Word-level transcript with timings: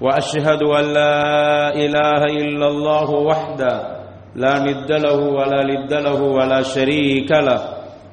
وأشهد 0.00 0.62
أن 0.62 0.84
لا 0.84 1.74
إله 1.74 2.24
إلا 2.24 2.66
الله 2.66 3.10
وحده 3.10 4.00
لا 4.36 4.58
ند 4.58 4.92
له 4.92 5.18
ولا 5.18 5.62
لد 5.62 5.92
له 5.92 6.22
ولا 6.22 6.62
شريك 6.62 7.32
له. 7.32 7.60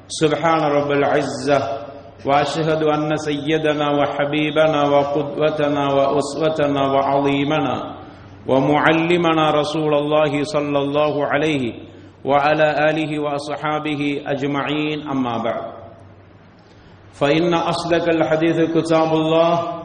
سبحان 0.08 0.62
رب 0.62 0.90
العزة. 0.90 1.78
وأشهد 2.26 2.82
أن 2.82 3.16
سيدنا 3.16 3.90
وحبيبنا 3.90 4.82
وقدوتنا 4.88 5.92
وأسوتنا 5.92 6.82
وعظيمنا 6.92 7.94
ومعلمنا 8.46 9.50
رسول 9.50 9.94
الله 9.94 10.42
صلى 10.42 10.78
الله 10.78 11.26
عليه 11.26 11.72
وعلى 12.24 12.90
آله 12.90 13.18
وأصحابه 13.18 14.22
أجمعين. 14.26 15.08
أما 15.08 15.38
بعد. 15.38 15.64
فإن 17.12 17.54
أصدق 17.54 18.08
الحديث 18.08 18.60
كتاب 18.76 19.12
الله. 19.12 19.77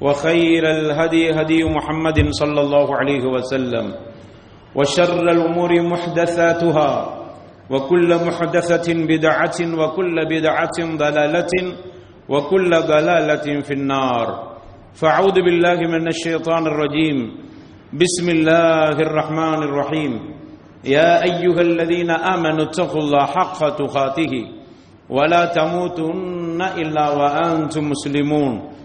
وخير 0.00 0.64
الهدي 0.70 1.30
هدي 1.30 1.64
محمد 1.64 2.18
صلى 2.30 2.60
الله 2.60 2.96
عليه 2.96 3.24
وسلم 3.24 3.86
وشر 4.74 5.22
الأمور 5.30 5.82
محدثاتها 5.82 6.92
وكل 7.70 8.10
محدثة 8.26 8.86
بدعة 8.94 9.58
وكل 9.78 10.16
بدعة 10.30 10.78
ضلالة 10.96 11.54
وكل 12.28 12.70
ضلالة 12.70 13.60
في 13.60 13.72
النار. 13.74 14.26
فأعوذ 14.94 15.36
بالله 15.46 15.78
من 15.86 16.08
الشيطان 16.08 16.66
الرجيم. 16.66 17.18
بسم 17.92 18.26
الله 18.28 18.96
الرحمن 19.06 19.60
الرحيم. 19.62 20.12
يا 20.84 21.22
أيها 21.22 21.60
الذين 21.60 22.10
آمنوا 22.10 22.64
اتقوا 22.70 23.00
الله 23.00 23.24
حق 23.26 23.58
تقاته 23.76 24.32
ولا 25.10 25.44
تموتن 25.44 26.62
إلا 26.62 27.06
وأنتم 27.10 27.90
مسلمون. 27.90 28.79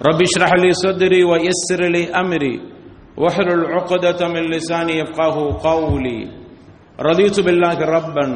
رب 0.00 0.22
اشرح 0.22 0.52
لي 0.52 0.72
صدري 0.72 1.24
ويسر 1.24 1.82
لي 1.92 2.08
أمري. 2.08 2.60
واحلل 3.16 3.66
عقدة 3.66 4.28
من 4.28 4.42
لساني 4.50 4.92
يفقه 4.98 5.58
قولي. 5.60 6.20
رضيت 7.00 7.40
بالله 7.40 7.78
ربا 7.80 8.28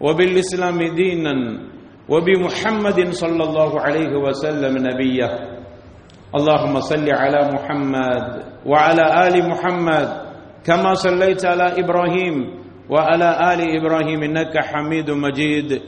وبالإسلام 0.00 0.78
دينا 0.82 1.34
وبمحمد 2.08 2.98
صلى 3.10 3.42
الله 3.44 3.80
عليه 3.80 4.12
وسلم 4.18 4.74
نبيا 4.78 5.30
اللهم 6.34 6.80
صل 6.80 7.06
على 7.10 7.40
محمد 7.54 8.26
وعلى 8.66 9.04
آل 9.28 9.48
محمد 9.48 10.08
كما 10.66 10.94
صليت 10.94 11.44
على 11.46 11.78
إبراهيم 11.78 12.36
وعلى 12.90 13.28
آل 13.54 13.60
إبراهيم 13.78 14.22
إنك 14.22 14.54
حميد 14.58 15.10
مجيد. 15.10 15.82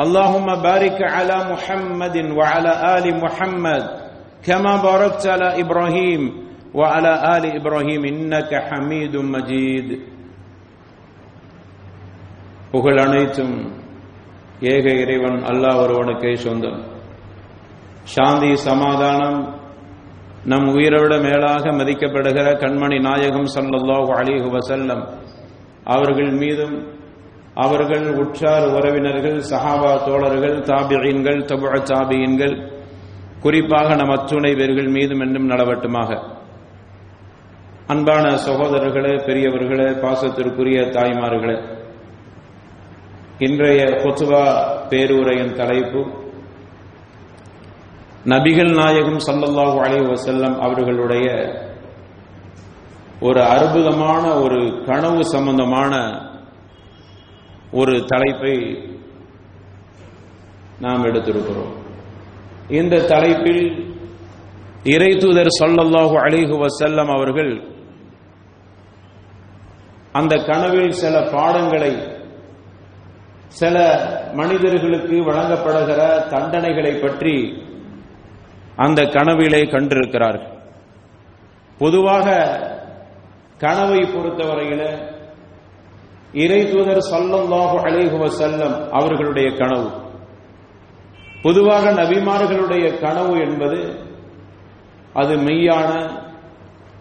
اللهم 0.00 0.46
بارك 0.62 0.98
على 1.02 1.36
محمد 1.52 2.16
وعلى 2.38 2.72
آل 2.98 3.06
محمد 3.24 3.84
كما 4.43 4.73
باركت 4.79 5.23
على 5.27 5.47
ابراهيم 5.63 6.21
وعلى 6.73 7.11
ال 7.33 7.45
ابراهيم 7.59 8.01
انك 8.05 8.51
حميد 8.67 9.13
مجيد 9.33 9.87
புகழ் 12.71 12.99
அனைத்தும் 13.05 13.55
ஏக 14.73 14.85
இறைவன் 15.03 15.39
அல்லாஹ் 15.49 15.79
ஒருவனுக்கே 15.83 16.31
சொந்தம் 16.43 16.79
சாந்தி 18.15 18.51
சமாதானம் 18.67 19.39
நம் 20.51 20.67
உயிரோட 20.75 21.13
மேலாக 21.25 21.73
மதிக்கப்படுகிற 21.79 22.47
கண்மணி 22.63 22.97
நாயகம் 23.07 23.49
சல்லல்லாஹு 23.55 24.11
அலிஹு 24.19 24.47
வசல்லம் 24.55 25.03
அவர்கள் 25.95 26.31
மீதும் 26.41 26.75
அவர்கள் 27.65 28.05
உற்றார் 28.21 28.67
உறவினர்கள் 28.77 29.39
சஹாபா 29.51 29.91
தோழர்கள் 30.07 30.57
தாபியீன்கள் 30.69 31.41
தபுழ 31.51 31.73
தாபியீன்கள் 31.91 32.55
குறிப்பாக 33.46 33.88
நம் 34.00 34.12
அத்துணை 34.16 34.52
பேர்கள் 34.60 34.94
மீதும் 34.96 35.22
என்றும் 35.24 35.50
நடவட்டுமாக. 35.50 36.10
அன்பான 37.92 38.24
சகோதரர்களே 38.44 39.12
பெரியவர்களே 39.26 39.88
பாசத்திற்குரிய 40.02 40.78
தாய்மார்களே 40.96 41.56
இன்றைய 43.46 43.82
கொத்துவா 44.02 44.42
பேருரையின் 44.90 45.54
தலைப்பு 45.60 46.02
நபிகள் 48.32 48.72
நாயகம் 48.80 49.20
சல்லல்லாஹு 49.26 49.78
அலி 49.86 49.98
வசல்லம் 50.12 50.56
அவர்களுடைய 50.66 51.26
ஒரு 53.28 53.40
அற்புதமான 53.54 54.24
ஒரு 54.44 54.60
கனவு 54.88 55.22
சம்பந்தமான 55.34 55.94
ஒரு 57.80 57.94
தலைப்பை 58.12 58.56
நாம் 60.84 61.06
எடுத்திருக்கிறோம். 61.10 61.74
இந்த 62.70 63.04
தலைப்பில் 63.04 63.64
இறை 64.84 65.12
தூதர் 65.18 65.50
சொல்லல்லாஹு 65.58 66.16
அலிஹு 66.24 66.56
வசல்லம் 66.56 67.10
அவர்கள் 67.10 67.52
அந்த 70.14 70.34
கனவில் 70.36 70.92
சில 70.92 71.16
பாடங்களை 71.30 71.92
சில 73.50 73.76
மனிதர்களுக்கு 74.34 75.16
வழங்கப்படுகிற 75.22 76.00
தண்டனைகளை 76.30 76.92
பற்றி 77.00 77.34
அந்த 78.78 79.00
கனவிலே 79.06 79.62
கண்டிருக்கிறார்கள் 79.66 80.52
பொதுவாக 81.80 82.26
கனவை 83.60 84.02
பொறுத்தவரையில 84.04 84.82
இறை 86.34 86.60
தூதர் 86.72 87.02
சொல்லல்லாஹு 87.12 87.76
அலிஹு 87.88 88.16
வசல்லம் 88.16 88.74
அவர்களுடைய 88.92 89.48
கனவு. 89.56 89.88
பொதுவாக 91.42 91.92
நபிமார்களுடைய 91.92 93.00
கனவு 93.00 93.40
என்பது 93.40 94.04
அது 95.12 95.36
மெய்யான 95.36 96.10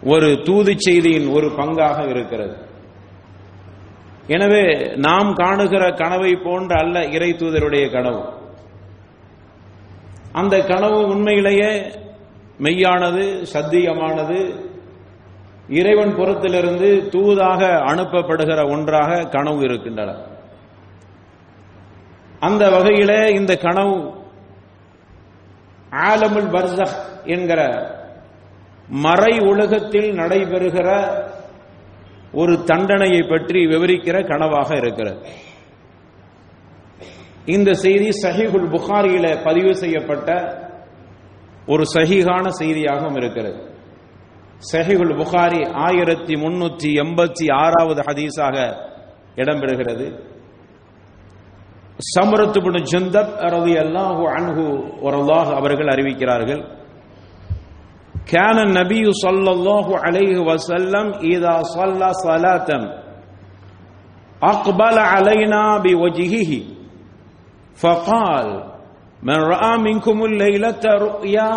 ஒரு 0.04 0.42
தூது 0.44 0.74
செய்தியின் 0.78 1.28
ஒரு 1.28 1.48
பங்காக 1.48 2.10
இருக்கிறது. 2.10 2.56
எனவே 4.28 4.88
நாம் 4.96 5.34
காணுகிற 5.34 5.92
கனவை 5.92 6.36
போன்ற 6.36 6.80
அல்ல 6.80 7.06
இறை 7.06 7.32
தூதருடைய 7.32 7.92
கனவு. 7.92 8.24
அந்த 10.32 10.58
கனவு 10.58 11.08
உண்மையிலேயே 11.08 11.72
மெய்யானது 12.60 13.46
சத்தியமானது 13.54 14.56
இறைவன் 15.70 16.16
புறத்திலிருந்து 16.16 16.90
தூதாக 17.14 17.62
அனுப்பப்படுகிற 17.92 18.70
ஒன்றாக 18.70 19.24
கனவு 19.24 19.64
இருக்கின்றன. 19.64 20.12
அந்த 22.40 22.70
வகையிலே 22.70 23.34
இந்த 23.34 23.58
கனவு 23.58 24.24
ஆலமுல் 25.96 26.50
பர்சக் 26.50 26.98
என்கிற 27.26 27.62
மறை 28.90 29.40
உலகத்தில் 29.40 30.12
நடைபெறுகிற 30.12 30.90
ஒரு 32.34 32.64
தண்டனையை 32.64 33.22
பற்றி 33.22 33.66
விவரிக்கிற 33.66 34.18
கனவாக 34.28 34.78
இருக்கிறது. 34.78 35.20
இந்த 37.46 37.74
செய்தி 37.74 38.10
சஹிகுல் 38.24 38.70
புகாரியில 38.70 39.44
பதிவு 39.44 39.76
செய்யப்பட்ட 39.76 40.30
ஒரு 41.68 41.84
சஹிகான 41.94 42.48
செய்தியாகவும் 42.48 43.16
இருக்கிறது. 43.16 43.60
சஹிகுல் 44.74 45.16
புகாரி 45.22 45.72
ஆயிரத்தி 45.72 46.34
முன்னூத்தி 46.34 46.90
எண்பத்தி 47.04 47.54
ஆறாவது 47.54 48.02
ஹதீஸாக 48.02 48.76
இடம்பெறுகிறது. 49.36 50.35
சமரத்து 52.15 52.59
பின் 52.67 52.79
ஜந்தப் 52.91 53.33
ரதி 53.55 53.75
அல்லாஹு 53.85 54.23
அன்ஹு 54.37 54.65
ஒரல்லாஹ் 55.07 55.49
அவர்கள் 55.61 55.93
அறிவிக்கிறார்கள் 55.95 56.63
كان 58.27 58.59
النبي 58.59 59.05
صلى 59.25 59.51
الله 59.51 59.87
عليه 59.99 60.35
وسلم 60.49 61.07
إذا 61.33 61.55
صلى 61.77 62.09
صلاة 62.27 62.71
أقبل 64.43 64.97
علينا 65.13 65.63
بوجهه 65.79 66.51
فقال 67.77 68.49
من 69.23 69.39
رأى 69.53 69.73
منكم 69.79 70.17
الليلة 70.25 70.85
رؤيا 70.85 71.51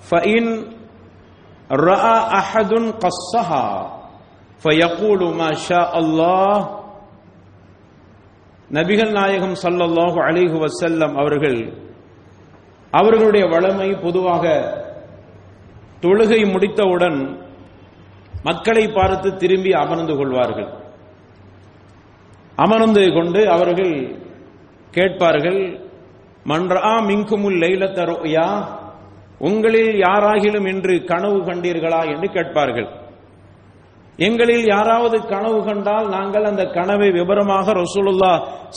فإن 0.00 0.44
رأى 1.70 2.16
أحد 2.40 2.72
قصها 3.04 3.66
فيقول 4.58 5.34
ما 5.36 5.52
شاء 5.54 5.98
الله 5.98 6.77
நபிகள் 8.71 9.11
நாயகம் 9.11 9.55
சல்லல்லாஹு 9.63 10.19
அலிஹு 10.19 10.65
வசல்லம் 10.65 11.15
அவர்கள் 11.15 11.73
அவர்களுடைய 12.91 13.45
வளமை 13.45 14.01
பொதுவாக 14.01 14.43
தொழுகை 16.01 16.51
முடித்தவுடன் 16.51 17.39
மக்களை 18.43 18.87
பார்த்து 18.87 19.35
திரும்பி 19.35 19.71
அமர்ந்து 19.71 20.15
கொள்வார்கள். 20.15 20.69
அமர்ந்து 22.55 23.13
கொண்டு 23.13 23.49
அவர்கள் 23.49 24.17
கேட்பார்கள் 24.91 25.79
மன்றா 26.45 26.93
மிங்குமுல் 27.01 27.59
லைலத்தரோயா 27.59 28.65
உங்களில் 29.39 29.99
யாராகிலும் 29.99 30.67
இன்று 30.67 31.03
கனவு 31.03 31.37
கண்டீர்களா? 31.39 32.15
என்று 32.15 32.29
கேட்பார்கள். 32.29 32.98
எங்களில் 34.27 34.65
யாராவது 34.75 35.17
கனவு 35.31 35.59
கண்டால் 35.67 36.07
நாங்கள் 36.15 36.47
அந்த 36.51 36.63
கனவை 36.77 37.09
விவரமாக 37.17 37.73
ரசூலுல்லா 37.83 38.31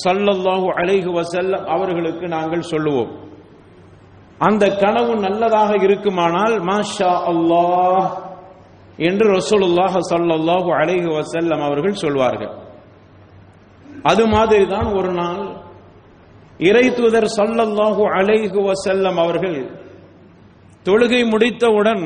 சல்லல்லாஹு 0.05 0.69
அலைஹி 0.81 1.11
வஸல்லம் 1.19 1.65
அவர்களுக்கு 1.75 2.25
நாங்கள் 2.37 2.69
சொல்லுவோம். 2.73 3.11
அந்த 4.49 4.65
கனவு 4.83 5.13
நல்லதாக 5.25 5.71
இருக்குமானால் 5.87 6.55
மாஷா 6.71 7.13
அல்லாஹ் 7.33 8.09
என்று 9.09 9.27
ரசூலுல்லாஹ் 9.39 9.97
சல்லல்லாஹு 10.13 10.71
அலைஹி 10.81 11.11
வசல்லம் 11.19 11.63
அவர்கள் 11.69 12.01
சொல்வார்கள். 12.05 12.53
அது 14.11 14.25
மாதிரி 14.35 14.65
தான் 14.75 14.89
ஒரு 14.99 15.11
நாள் 15.21 15.43
இறை 16.69 16.87
தூதர் 16.99 17.29
சல்லல்லாஹு 17.39 18.03
அலைஹி 18.19 18.59
வசல்லம் 18.71 19.19
அவர்கள் 19.25 19.59
தொழுகை 20.87 21.23
முடித்தவுடன் 21.33 22.05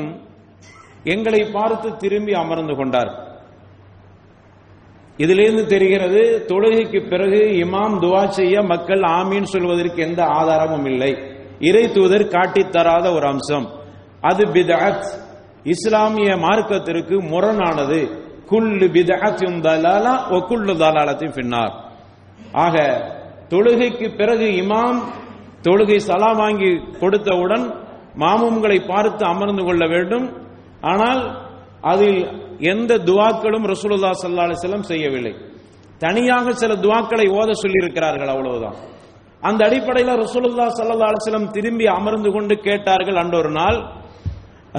எங்களை 1.13 1.41
பார்த்து 1.55 1.87
திரும்பி 2.01 2.33
அமர்ந்து 2.43 2.73
கொண்டார் 2.79 3.11
இதிலிருந்து 5.17 5.65
தெரிகிறது 5.65 6.45
தொழுகைக்கு 6.47 7.09
பிறகு 7.09 7.37
இமாம் 7.37 7.99
துவா 8.01 8.27
செய்ய 8.27 8.61
மக்கள் 8.61 8.99
ஆமீன் 8.99 9.43
சொல்வதற்கு 9.43 10.01
எந்த 10.03 10.25
ஆதாரமும் 10.25 10.85
இல்லை. 10.85 11.17
இறை 11.59 11.91
தூதர் 11.91 12.27
காட்டித் 12.27 12.71
தராத 12.71 13.11
ஒரு 13.11 13.27
அம்சம். 13.27 13.69
அது 14.21 14.45
பிதாத் 14.45 15.05
இஸ்லாமிய 15.63 16.35
மார்க்கத்திற்கு 16.35 17.21
முரணானது. 17.21 18.25
குல்லு 18.45 18.87
பிதஅத்தும் 18.87 19.61
தலாலா 19.61 20.31
ஒ 20.31 20.37
குல்லு 20.37 21.31
பின்னார் 21.35 21.73
ஆக 22.51 22.75
தொழுகைக்கு 23.49 24.15
பிறகு 24.15 24.45
இமாம் 24.45 25.01
தொழுகை 25.61 25.97
சலாம் 25.97 26.37
வாங்கி 26.37 26.69
கொடுத்தவுடன் 26.99 27.75
மாமும்களை 28.19 28.87
பார்த்து 28.87 29.25
அமர்ந்து 29.25 29.63
கொள்ள 29.63 29.87
வேண்டும். 29.87 30.45
ஆனால் 30.81 31.46
அதில் 31.81 32.21
எந்த 32.73 32.91
துவாக்களும் 33.09 33.65
ரசூலுல்லா 33.73 34.11
சல்லா 34.21 34.45
அலைஹி 34.47 34.81
செய்யவில்லை. 34.91 35.33
தனியாக 35.97 36.51
சில 36.61 36.71
துவாக்களை 36.85 37.25
ஓத 37.39 37.49
சொல்லியிருக்கிறார்கள் 37.63 38.31
அவ்வளவுதான். 38.33 38.77
அந்த 39.43 39.61
அடிப்படையில் 39.65 40.19
ரசூலுல்லா 40.23 40.65
சல்லா 40.79 41.09
அலைஹி 41.11 41.51
திரும்பி 41.57 41.85
அமர்ந்து 41.97 42.29
கொண்டு 42.31 42.55
கேட்டார்கள் 42.67 43.21
அன்றொரு 43.23 43.51
நாள் 43.59 43.77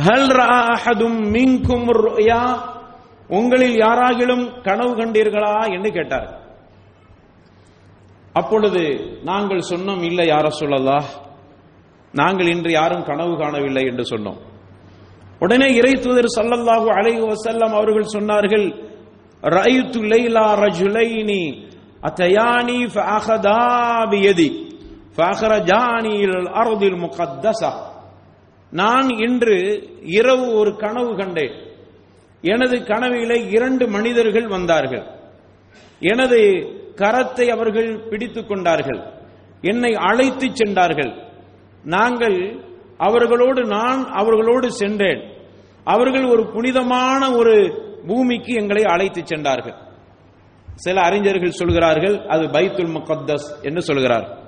ஹல் 0.06 0.32
ரஹதும் 0.40 1.20
மின்கும் 1.36 1.86
உங்களில் 3.38 3.76
யாராகிலும் 3.84 4.44
கனவு 4.66 4.92
கண்டீர்களா? 4.98 5.54
என்று 5.76 5.90
கேட்டார் 5.92 6.28
அப்பொழுது 8.34 8.82
நாங்கள் 9.22 9.68
சொன்னோம் 9.70 10.02
இல்லை 10.02 10.24
யார 10.28 10.46
சொல்லலா 10.60 10.98
நாங்கள் 12.14 12.50
இன்று 12.54 12.70
யாரும் 12.72 13.04
கனவு 13.04 13.32
காணவில்லை 13.36 13.82
என்று 13.86 14.04
சொன்னோம். 14.12 14.38
உடனே 15.38 15.68
இறை 15.74 15.92
தூதர் 15.92 16.34
சல்லல்லாஹு 16.36 16.88
அலைஹி 16.98 17.22
வசல்லம் 17.32 17.74
அவர்கள் 17.80 18.12
சொன்னார்கள் 18.12 18.66
ரஐத்து 19.42 20.00
லைலா 20.12 20.46
ரஜுலைனி 20.64 21.42
அத்தயானி 22.02 22.78
ஃபஅகதா 22.94 23.60
பியதி 24.10 24.48
ஃபஅகரஜானி 25.16 26.14
இல் 26.20 26.50
அர்தில் 26.62 26.98
நான் 28.70 29.08
இன்று 29.18 29.56
இரவு 30.02 30.54
ஒரு 30.54 30.76
கனவு 30.76 31.16
கண்டேன். 31.16 31.54
எனது 32.42 32.76
கனவிலே 32.78 33.50
இரண்டு 33.50 33.88
மனிதர்கள் 33.88 34.46
வந்தார்கள். 34.48 35.04
எனது 36.00 36.40
கரத்தை 36.96 37.46
அவர்கள் 37.46 38.08
பிடித்து 38.08 38.46
கொண்டார்கள். 38.46 39.00
என்னை 39.62 39.94
அழைத்துச் 39.94 40.56
சென்றார்கள். 40.56 41.12
நாங்கள் 41.84 42.67
அவர்களோடு 42.98 43.64
நான் 43.64 44.06
அவர்களோடு 44.12 44.72
சென்றேன். 44.72 45.36
அவர்கள் 45.84 46.24
ஒரு 46.24 46.50
புனிதமான 46.50 47.30
ஒரு 47.32 47.84
பூமிக்கு 48.06 48.54
எங்களை 48.54 48.82
அழைத்துச் 48.82 49.26
சென்றார்கள். 49.26 49.74
சில 50.74 51.00
அறிஞர்கள் 51.00 51.50
சொல்கிறார்கள் 51.50 52.26
அது 52.26 52.46
பைத்துல் 52.46 52.92
முகத்தஸ் 52.92 53.62
என்று 53.62 53.82
சொல்கிறார். 53.82 54.38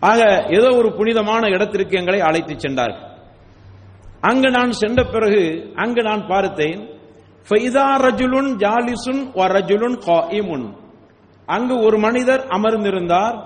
ஆக 0.00 0.46
ஏதோ 0.50 0.76
ஒரு 0.76 0.92
புனிதமான 0.92 1.48
இடத்திற்கு 1.48 1.98
எங்களை 1.98 2.20
அழைத்துச் 2.20 2.58
சென்றார்கள். 2.58 3.10
அங்கு 4.20 4.50
நான் 4.50 4.70
சென்ற 4.70 5.04
பிறகு 5.04 5.72
அங்கு 5.74 6.02
நான் 6.02 6.26
பார்த்தேன் 6.26 6.90
ஃபைதா 7.48 7.86
ரஜுலுன் 8.06 8.50
ஜாலிசுன் 8.56 9.22
வ 9.34 9.46
ரஜுலுன் 9.48 9.98
காயிமுன். 10.06 10.76
அங்கு 11.46 11.78
ஒரு 11.78 11.98
மனிதர் 11.98 12.46
அமர்ந்திருந்தார் 12.46 13.42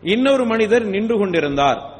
இன்னொரு 0.00 0.44
மனிதர் 0.44 0.84
நின்று 0.84 1.18
கொண்டிருந்தார். 1.18 1.99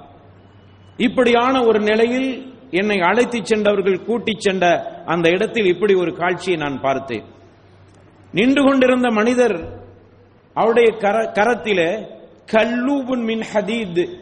இப்படியான 0.97 1.65
ஒரு 1.65 1.81
நிலையில் 1.81 2.55
என்னை 2.71 3.01
அழைத்துச் 3.01 3.45
சென்றவர்கள் 3.45 4.05
கூட்டிச் 4.05 4.41
சென்ற 4.41 4.85
அந்த 5.07 5.29
இடத்தில் 5.29 5.67
இப்படி 5.67 5.95
ஒரு 5.95 6.15
காட்சியை 6.15 6.59
நான் 6.59 6.81
பார்த்தேன். 6.81 7.25
நின்று 8.33 8.63
கொண்டிருந்த 8.63 9.11
மனிதர் 9.11 9.83
அவருடைய 10.55 10.97
கர 10.99 11.33
கரத்திலே 11.35 12.07
கல்லூபுன் 12.53 13.25
மின் 13.25 13.43
ஹதீத் 13.55 14.19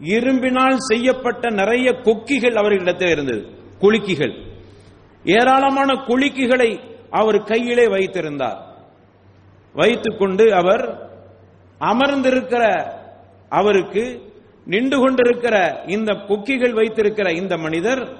இரும்பினால் 0.00 0.76
செய்யப்பட்ட 0.76 1.50
நிறைய 1.50 1.92
கொக்கிகள் 1.92 2.54
அவர்களிடத்தில் 2.54 3.08
இருந்தது. 3.08 3.46
குலுக்கிகள். 3.80 4.46
ஏராளமான 5.24 5.92
குலுக்கிகளை 5.92 6.80
அவர் 7.10 7.42
கையிலே 7.42 7.88
வைத்திருந்தார். 7.88 8.74
வைத்துக்கொண்டு 9.72 10.54
அவர் 10.54 11.10
அமர்ந்திருக்கிற 11.80 12.92
அவருக்கு 13.48 14.34
நின்று 14.66 14.98
கொண்டிருக்கிற 14.98 15.82
இந்த 15.86 16.14
கொக்கிகள் 16.14 16.72
வைத்திருக்கிற 16.72 17.32
இந்த 17.32 17.56
மனிதர் 17.56 18.16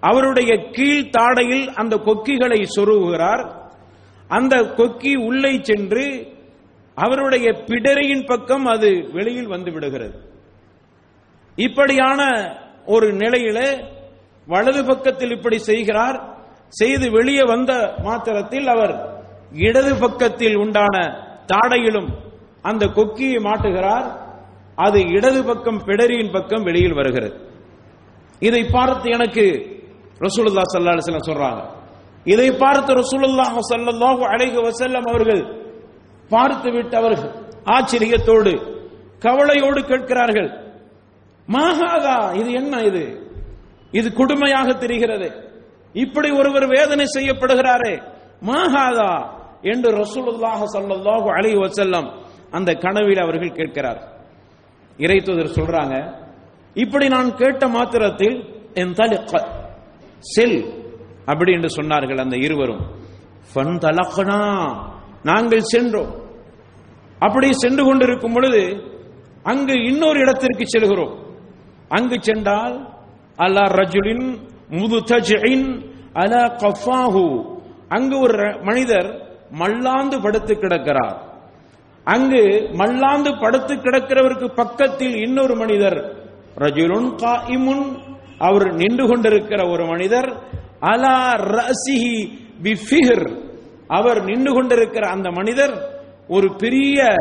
அவருடைய 0.00 0.70
கீழ் 0.70 1.10
தாடையில் 1.18 1.66
அந்த 1.66 1.96
கொக்கிகளை 1.96 2.66
சொருகுகிறார். 2.76 3.50
அந்த 4.28 4.56
கொக்கி 4.56 5.16
உள்ளே 5.16 5.60
சென்று 5.62 6.26
அவருடைய 6.94 7.52
பிடரையின் 7.66 8.26
பக்கம் 8.26 8.64
அது 8.64 9.08
வெளியில் 9.12 9.46
வந்து 9.46 9.72
விடுகிறது. 9.72 10.18
இப்படியான 11.56 12.20
ஒரு 12.86 13.12
நிலையில 13.12 13.88
வலது 14.46 14.84
பக்கத்தில் 14.84 15.30
இப்படி 15.30 15.58
செய்கிறார். 15.58 16.38
செய்து 16.68 17.10
வெளியே 17.10 17.42
வந்த 17.42 17.94
மாத்திரத்தில் 18.02 18.68
அவர் 18.68 19.22
இடது 19.52 19.98
பக்கத்தில் 19.98 20.56
உண்டான 20.56 20.96
தாடையிலும் 21.46 22.08
அந்த 22.62 22.86
கொக்கியை 22.86 23.38
மாட்டுகிறார். 23.42 24.19
அது 24.86 24.98
இடது 25.16 25.40
பக்கம் 25.50 25.80
பிடரியின் 25.88 26.34
பக்கம் 26.36 26.66
வெளியில் 26.68 26.98
வருகிறது. 27.00 27.36
இதை 28.48 28.62
பார்த்து 28.76 29.06
எனக்கு 29.16 29.44
ரசூலுல்லா 30.26 30.64
சல்லா 30.72 30.94
அலைஹி 30.96 31.28
சொல்றாங்க. 31.30 31.62
இதை 32.32 32.48
பார்த்து 32.62 32.90
ரசூலுல்லாஹ் 33.02 33.56
ஸல்லல்லாஹு 33.70 34.22
அலைஹி 34.32 34.58
வஸல்லம் 34.66 35.06
அவர்கள் 35.12 35.42
பார்த்து 36.30 36.68
விட்டு 36.76 36.94
அவர்கள் 37.00 37.32
ஆச்சரியத்தோடு 37.76 38.52
கவலையோடு 39.24 39.80
கேட்கிறார்கள். 39.90 40.50
மாகாதா 41.48 42.18
இது 42.40 42.50
என்ன 42.60 42.74
இது? 42.88 43.04
இது 43.98 44.08
கொடுமையாக 44.20 44.68
தெரிகிறது. 44.84 45.28
இப்படி 45.94 46.28
ஒருவர் 46.40 46.66
வேதனை 46.76 47.06
செய்யப்படுகிறாரே 47.16 47.94
மாகாதா 48.50 49.12
என்று 49.72 49.88
ரசூலுல்லாஹ் 50.02 50.62
ஸல்லல்லாஹு 50.74 51.28
அலைஹி 51.36 51.58
வஸல்லம் 51.64 52.08
அந்த 52.56 52.70
கனவில் 52.84 53.22
அவர்கள் 53.24 53.58
கேட்கிறார் 53.58 54.00
இறைத்துதர் 55.00 55.56
சொல்றாங்க 55.58 56.14
இப்படி 56.74 57.08
நான் 57.08 57.36
கேட்ட 57.36 57.68
மாத்திரத்தில் 57.68 58.64
என் 58.74 58.92
தலிக்க 58.92 59.46
செல் 60.18 60.74
அப்படி 61.26 61.52
என்று 61.52 61.82
சொன்னார்கள் 61.82 62.20
அந்த 62.20 62.36
இருவரும். 62.36 62.80
ஃபன் 63.54 63.78
தலக்கனா 63.78 64.74
நாங்கள் 65.22 65.60
சென்றோம். 65.60 66.14
அப்படி 67.18 67.52
சென்று 67.52 67.84
கொண்டிருக்கும் 67.84 68.32
பொழுது 68.32 68.84
அங்கு 69.42 69.84
இன்னொரு 69.84 70.20
இடத்திற்கு 70.20 70.66
செல்கிறோம். 70.66 71.18
அங்கு 71.88 72.16
சென்றால் 72.20 72.88
அல்லா 73.36 73.64
ரஜுலின் 73.78 74.38
முதுதஜின் 74.70 75.92
அலா 76.12 76.56
கஃபாஹு. 76.56 77.58
அங்கு 77.88 78.20
ஒரு 78.20 78.62
மனிதர் 78.62 79.38
மல்லாந்து 79.50 80.22
படுத்து 80.22 80.58
கிடக்கிறார். 80.58 81.29
அங்கு 82.04 82.68
மல்லாந்து 82.72 83.38
படுத்து 83.40 83.74
கிடக்கிறவருக்கு 83.74 84.54
பக்கத்தில் 84.54 85.16
இன்னொரு 85.16 85.56
மனிதர். 85.56 86.14
ரஜுலுன் 86.58 87.14
காயிமுன் 87.14 87.98
அவர் 88.38 88.74
நின்று 88.74 89.08
கொண்டிருக்கிற 89.08 89.68
ஒரு 89.68 89.86
மனிதர். 89.86 90.32
அலா 90.80 91.34
ரசிஹி 91.34 92.30
பிஃபிஹர் 92.62 93.42
அவர் 93.86 94.24
நின்று 94.24 94.52
கொண்டிருக்கிற 94.52 95.08
அந்த 95.08 95.30
மனிதர். 95.30 95.98
ஒரு 96.28 96.54
பெரிய 96.56 97.16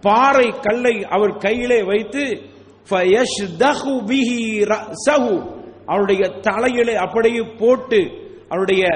பாறை 0.00 0.54
கல்லை 0.60 1.04
அவர் 1.04 1.36
கையிலே 1.36 1.82
வைத்து 1.82 2.54
அவருடைய 5.86 6.28
தலையிலே 6.28 6.94
அப்படியே 6.94 7.42
போட்டு 7.58 8.10
அவருடைய 8.48 8.86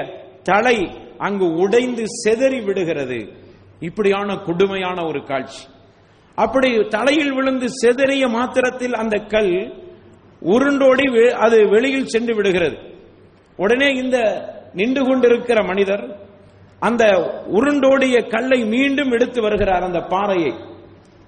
தலை 0.43 0.91
அங்கு 1.17 1.53
உடைந்து 1.53 2.03
செதறி 2.25 2.63
விடுகிறது. 2.63 3.40
இப்படியான 3.81 4.37
கொடுமையான 4.37 5.05
ஒரு 5.05 5.25
காட்சி. 5.25 5.67
அப்படி 6.35 6.87
தலையில் 6.87 7.33
விழுந்து 7.33 7.67
செதறிய 7.83 8.29
மாத்திரத்தில் 8.29 8.93
அந்த 8.93 9.17
கல் 9.17 9.73
உருண்டோடி 10.41 11.11
வெ- 11.11 11.31
அது 11.31 11.69
வெளியில் 11.69 12.07
சென்று 12.07 12.35
விடுகிறது. 12.35 12.77
உடனே 13.57 13.87
இந்த 13.87 14.17
நின்று 14.73 15.05
கொண்டிருக்கிற 15.05 15.63
மனிதர் 15.63 16.17
அந்த 16.79 17.03
உருண்டோடிய 17.53 18.29
கல்லை 18.29 18.65
மீண்டும் 18.65 19.11
எடுத்து 19.11 19.41
வருகிறார் 19.41 19.83
அந்த 19.83 19.99
பாறையை. 19.99 20.53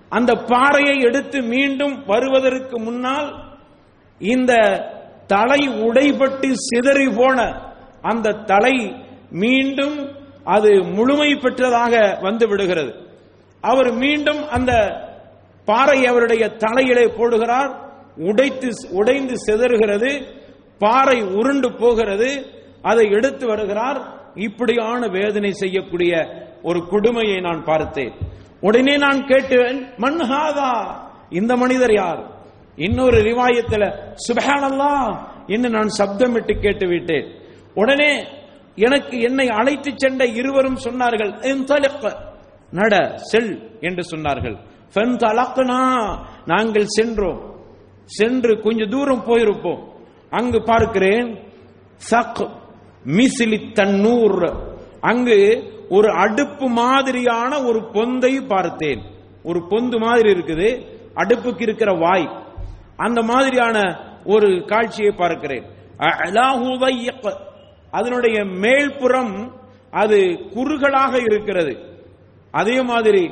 அந்த 0.09 0.35
பாறையை 0.35 0.99
எடுத்து 0.99 1.41
மீண்டும் 1.41 2.03
வருவதற்கு 2.05 2.79
முன்னால் 2.79 3.55
இந்த 4.19 4.53
தலை 5.27 5.69
உடைபட்டு 5.69 6.51
சிதறி 6.51 7.09
போன 7.09 7.41
அந்த 8.01 8.31
தலை 8.31 8.95
மீண்டும் 9.31 10.21
அது 10.43 10.83
முழுமை 10.83 11.33
பெற்றதாக 11.33 12.21
வந்து 12.21 12.47
விடுகிறது. 12.47 12.93
அவர் 13.61 13.91
மீண்டும் 13.91 14.49
அந்த 14.49 14.71
பாறை 15.65 16.05
அவருடைய 16.05 16.47
தலையிலே 16.47 17.05
போடுகிறார். 17.05 17.75
உடைத்து 18.17 18.69
உடைந்து 18.91 19.33
சிதறுகிறது. 19.47 20.23
பாறை 20.79 21.23
உருண்டு 21.23 21.73
போகிறது. 21.73 22.45
அதை 22.81 23.09
எடுத்து 23.11 23.47
வருகிறார். 23.47 24.21
இப்படியான 24.35 25.07
வேதனை 25.07 25.51
செய்யக்கூடிய 25.51 26.25
ஒரு 26.63 26.87
கொடுமையை 26.87 27.41
நான் 27.41 27.63
பார்த்தேன். 27.63 28.13
உடனே 28.61 28.97
நான் 28.97 29.25
கேட்டேன் 29.25 29.85
மன்ஹாதா 29.97 30.93
இந்த 31.29 31.55
மனிதர் 31.55 31.93
யார்? 31.93 32.31
இன்னொரு 32.75 33.17
ரிவாயத்தில் 33.17 34.15
சுபஹானல்லா 34.27 35.17
என்று 35.47 35.69
நான் 35.69 35.89
சப்தமிட்டு 35.97 36.59
கேட்டு 36.59 36.87
விட்டேன் 36.87 37.41
உடனே 37.73 38.27
எனக்கு 38.75 39.19
என்னை 39.19 39.47
அழைத்து 39.47 39.91
சென்ற 39.95 40.25
இருவரும் 40.25 40.77
சொன்னார்கள் 40.83 41.45
நட 42.71 43.17
செல் 43.17 43.77
என்று 43.79 44.17
சொன்னார்கள். 44.17 44.57
நாங்கள் 46.45 46.85
சென்றோம். 46.85 47.55
சென்று 48.05 48.61
கொஞ்சம் 48.61 48.89
தூரம் 48.89 49.23
போயிருப்போம். 49.27 49.83
அங்கு 50.29 50.63
பார்க்கிறேன் 50.63 51.43
சக் 51.95 52.41
மிசிலி 53.05 53.71
தன்னூர். 53.73 54.73
அங்கு 55.01 55.71
ஒரு 55.89 56.11
அடுப்பு 56.11 56.69
மாதிரியான 56.69 57.63
ஒரு 57.63 57.79
பொந்தை 57.79 58.47
பார்த்தேன். 58.47 59.01
ஒரு 59.43 59.59
பொந்து 59.69 59.99
மாதிரி 59.99 60.31
இருக்குது 60.31 60.85
அடுப்புக்கு 61.15 61.61
இருக்கிற 61.61 61.93
வாய். 61.93 62.43
அந்த 62.95 63.21
மாதிரியான 63.21 63.79
ஒரு 64.25 64.63
காட்சியை 64.67 65.11
பார்க்கிறேன். 65.11 65.65
அதனுடைய 67.97 68.37
மேல்புறம் 68.43 69.51
அது 69.91 70.19
குறுகலாக 70.53 71.17
இருக்கிறது. 71.17 71.73
அதே 72.51 72.81
மாதிரி 72.81 73.23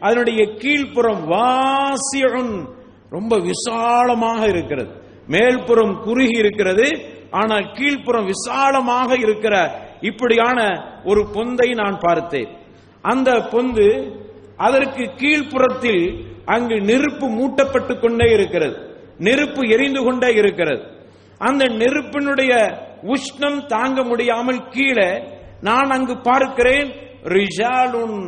அதனுடைய 0.00 0.40
கீழ்ப்புறம் 0.62 1.20
வாசியுன் 1.32 2.54
ரொம்ப 3.10 3.38
விசாலமாக 3.38 4.40
இருக்கிறது. 4.46 4.90
மேல்புறம் 5.28 5.94
குறுகி 6.02 6.36
இருக்கிறது 6.38 6.86
ஆனால் 7.30 7.64
கீழ்ப்புறம் 7.64 8.24
விசாலமாக 8.24 9.10
இருக்கிற 9.18 9.54
இப்படியான 10.00 10.58
ஒரு 11.04 11.26
பொந்தை 11.34 11.74
நான் 11.74 11.98
பார்த்தேன். 12.00 12.50
அந்த 13.02 13.30
பொந்து 13.52 13.88
அதற்கு 14.56 15.04
கீழ்ப்புறத்தில் 15.16 16.24
அங்கு 16.44 16.76
நெருப்பு 16.80 17.26
மூட்டப்பட்டு 17.28 17.94
கொண்டே 18.00 18.26
இருக்கிறது. 18.32 18.76
நெருப்பு 19.18 19.62
எரிந்து 19.68 20.04
கொண்டே 20.04 20.30
இருக்கிறது. 20.34 20.82
அந்த 21.46 21.64
நெருப்பினுடைய 21.80 22.52
உஷ்ணம் 23.14 23.58
தாங்க 23.66 24.02
முடியாமல் 24.02 24.60
கீழே 24.68 25.10
நான் 25.60 25.90
அங்கு 25.96 26.14
பார்க்கிறேன் 26.28 26.90
ரிஜாலுன் 27.34 28.18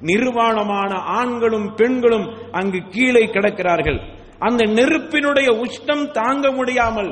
நிர்வாணமான 0.00 0.92
ஆண்களும் 1.18 1.68
பெண்களும் 1.74 2.26
அங்கு 2.52 2.80
கீழே 2.94 3.22
கிடக்கிறார்கள். 3.26 3.98
அந்த 4.38 4.62
நெருப்பினுடைய 4.78 5.48
உஷ்ணம் 5.64 6.04
தாங்க 6.10 6.46
முடியாமல் 6.50 7.10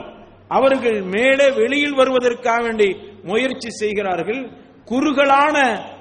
அவர்கள் 0.48 0.98
மேலே 1.14 1.46
வெளியில் 1.50 1.98
வருவதற்காக 2.00 2.62
வேண்டி 2.62 2.88
முயற்சி 3.22 3.70
செய்கிறார்கள். 3.80 4.42
குறுகளான 4.86 5.56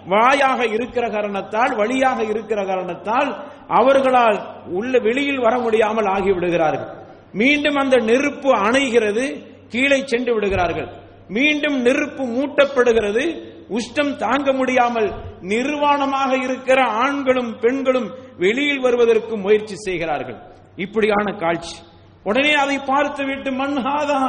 வாயாக 0.10 0.72
இருக்கிற 0.74 1.10
காரணத்தால் 1.10 1.76
வழியாக 1.76 2.24
இருக்கிற 2.24 2.66
காரணத்தால் 2.66 3.30
அவர்களால் 3.68 4.40
உள்ள 4.68 5.00
வெளியில் 5.00 5.40
வர 5.40 5.58
முடியாமல் 5.58 6.06
ஆகிவிடுகிறார்கள். 6.06 6.90
மீண்டும் 7.34 7.76
அந்த 7.76 7.98
நெருப்பு 7.98 8.50
அணைகிறது 8.56 9.24
கீழே 9.70 10.04
சென்று 10.06 10.34
விடுகிறார்கள். 10.34 10.90
மீண்டும் 11.28 11.82
நெருப்பு 11.82 12.24
மூட்டப்படுகிறது 12.24 13.24
உஷ்டம் 13.70 14.16
தாங்க 14.16 14.54
முடியாமல் 14.54 15.10
நிர்வாணமாக 15.42 16.44
இருக்கிற 16.44 16.84
ஆண்களும் 16.84 17.60
பெண்களும் 17.60 18.10
வெளியில் 18.38 18.80
வருவதற்கு 18.80 19.38
முயற்சி 19.38 19.76
செய்கிறார்கள். 19.76 20.40
இப்படியான 20.76 21.34
காட்சி. 21.34 21.78
உடனே 22.24 22.54
அதை 22.54 22.78
பார்த்து 22.80 23.26
விட்டு 23.26 23.52
மன்ஹாதா 23.52 24.22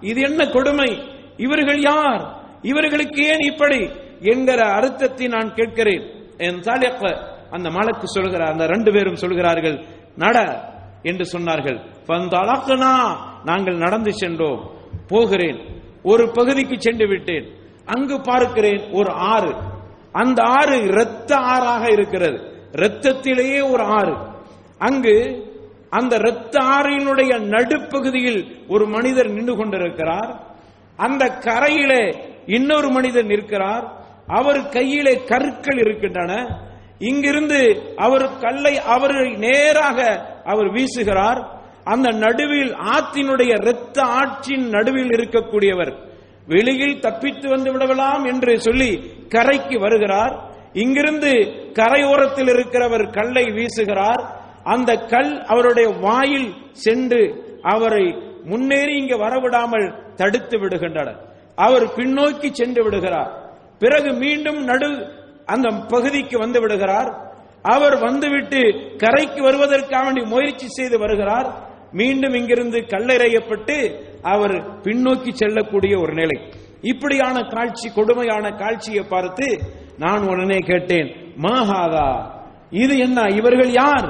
இது 0.00 0.20
என்ன 0.20 0.46
கொடுமை? 0.46 0.90
இவர்கள் 1.36 1.80
யார்? 1.80 2.44
இவர்களுக்கு 2.66 3.26
ஏன் 3.26 3.38
இப்படி 3.38 3.90
என்கிற 4.20 4.62
அர்த்தத்தை 4.62 5.26
நான் 5.26 5.54
கேட்கிறேன்? 5.54 6.10
என் 6.36 6.54
தாலியப்ப 6.54 7.26
அந்த 7.50 7.70
மலக்கு 7.70 8.08
சொல்கிறார் 8.08 8.50
அந்த 8.50 8.66
ரெண்டு 8.66 8.92
பேரும் 8.92 9.14
சொல்கிறார்கள் 9.14 9.84
நட 10.16 10.64
என்று 11.02 11.38
சொன்னார்கள். 11.38 11.84
நாங்கள் 13.44 13.76
நடந்து 13.76 14.12
சென்றோம். 14.12 14.70
போகிறேன். 15.06 15.82
ஒரு 16.02 16.30
பகுதிக்கு 16.30 16.80
சென்று 16.80 17.08
விட்டேன். 17.08 17.50
அங்கு 17.84 18.20
பார்க்கிறேன் 18.20 18.92
ஒரு 18.92 19.12
ஆறு. 19.12 19.54
அந்த 20.12 20.42
ஆறு 20.42 20.82
இரத்த 20.82 21.36
ஆறாக 21.36 21.90
இருக்கிறது. 21.90 22.68
இரத்தத்திலேயே 22.72 23.70
ஒரு 23.70 23.82
ஆறு. 23.82 24.16
அங்கு 24.78 25.44
அந்த 25.90 26.16
இரத்த 26.16 26.60
ஆறினுடைய 26.60 27.40
நடுப்பகுதியில் 27.40 28.64
ஒரு 28.68 28.86
மனிதர் 28.86 29.28
நின்று 29.28 29.56
கொண்டிருக்கிறார். 29.56 30.46
அந்த 30.96 31.26
கரையிலே 31.26 32.34
இன்னொரு 32.46 32.88
மனிதர் 32.90 33.24
நிற்கிறார். 33.24 34.04
அவர் 34.26 34.68
கையிலே 34.68 35.24
கற்கள் 35.24 35.78
இருக்கின்றன. 35.78 36.60
இங்கிருந்து 36.98 37.82
அவர் 37.96 38.38
கல்லை 38.38 38.78
அவர் 38.78 39.14
நேராக 39.38 39.98
அவர் 40.44 40.70
வீசுகிறார். 40.72 41.40
அந்த 41.84 42.10
நடுவில் 42.10 42.74
ஆத்தினுடைய 42.74 43.52
இரத்த 43.62 44.02
ஆற்றின் 44.02 44.68
நடுவில் 44.68 45.08
இருக்கக்கூடியவர் 45.08 45.92
வெளியில் 46.46 46.98
தப்பித்து 46.98 47.48
வந்து 47.48 47.72
விடலாம் 47.72 48.24
என்று 48.24 48.60
சொல்லி 48.60 49.10
கரைக்கு 49.28 49.80
வருகிறார். 49.80 50.34
இங்கிருந்து 50.72 51.32
கரையோரத்தில் 51.72 52.48
இருக்கிறவர் 52.48 53.10
கல்லை 53.10 53.44
வீசுகிறார். 53.44 54.22
அந்த 54.62 54.96
கல் 54.96 55.44
அவருடைய 55.44 55.88
வாயில் 55.88 56.54
சென்று 56.72 57.44
அவரை 57.62 58.16
முன்னேறி 58.44 58.96
இங்கே 58.96 59.14
வரவிடாமல் 59.14 60.14
தடுத்து 60.14 60.58
விடுகின்றனர். 60.58 61.25
அவர் 61.56 61.84
பின்னோக்கி 61.86 62.50
சென்று 62.50 62.84
விடுகிறார். 62.84 63.50
பிறகு 63.78 64.12
மீண்டும் 64.12 64.64
நடு 64.64 65.08
அந்த 65.46 65.68
பகுதிக்கு 65.88 66.38
வந்து 66.38 66.60
விடுகிறார். 66.60 67.10
அவர் 67.62 67.98
வந்துவிட்டு 67.98 68.60
கரைக்கு 68.96 69.42
வருவதற்காக 69.42 70.04
வேண்டி 70.04 70.22
முயற்சி 70.22 70.68
செய்து 70.68 70.98
வருகிறார். 70.98 71.48
மீண்டும் 71.92 72.34
இங்கிருந்து 72.34 72.80
கல்லறையப்பட்டு 72.80 74.00
அவர் 74.22 74.80
பின்னோக்கி 74.80 75.32
செல்லக்கூடிய 75.32 75.98
ஒரு 75.98 76.12
நிலை. 76.12 76.52
இப்படியான 76.80 77.42
காட்சி 77.42 77.92
கொடுமையான 77.92 78.50
காட்சியை 78.50 79.04
பார்த்து 79.04 79.58
நான் 79.98 80.28
உடனே 80.28 80.58
கேட்டேன் 80.58 81.34
மாஹாதா 81.42 82.34
இது 82.70 82.98
என்ன 82.98 83.22
இவர்கள் 83.34 83.70
யார்? 83.70 84.08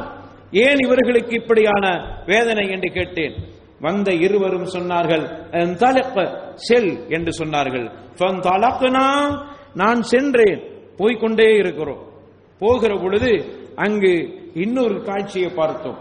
ஏன் 0.50 0.76
இவர்களுக்கு 0.76 1.34
இப்படியான 1.34 1.84
வேதனை? 2.26 2.70
என்று 2.70 2.90
கேட்டேன். 2.92 3.34
வந்த 3.80 4.12
இருவரும் 4.12 4.66
சொன்னார்கள் 4.66 6.54
செல் 6.54 7.06
என்று 7.08 7.44
சொன்னார்கள். 7.44 7.90
நான் 9.74 10.02
சென்றேன். 10.02 10.62
போய்க்கொண்டே 10.96 11.58
இருக்கிறோம். 11.58 12.02
போகிற 12.58 12.96
பொழுது 12.96 13.44
அங்கு 13.74 14.42
இன்னொரு 14.54 15.02
காட்சியை 15.02 15.50
பார்த்தோம். 15.50 15.98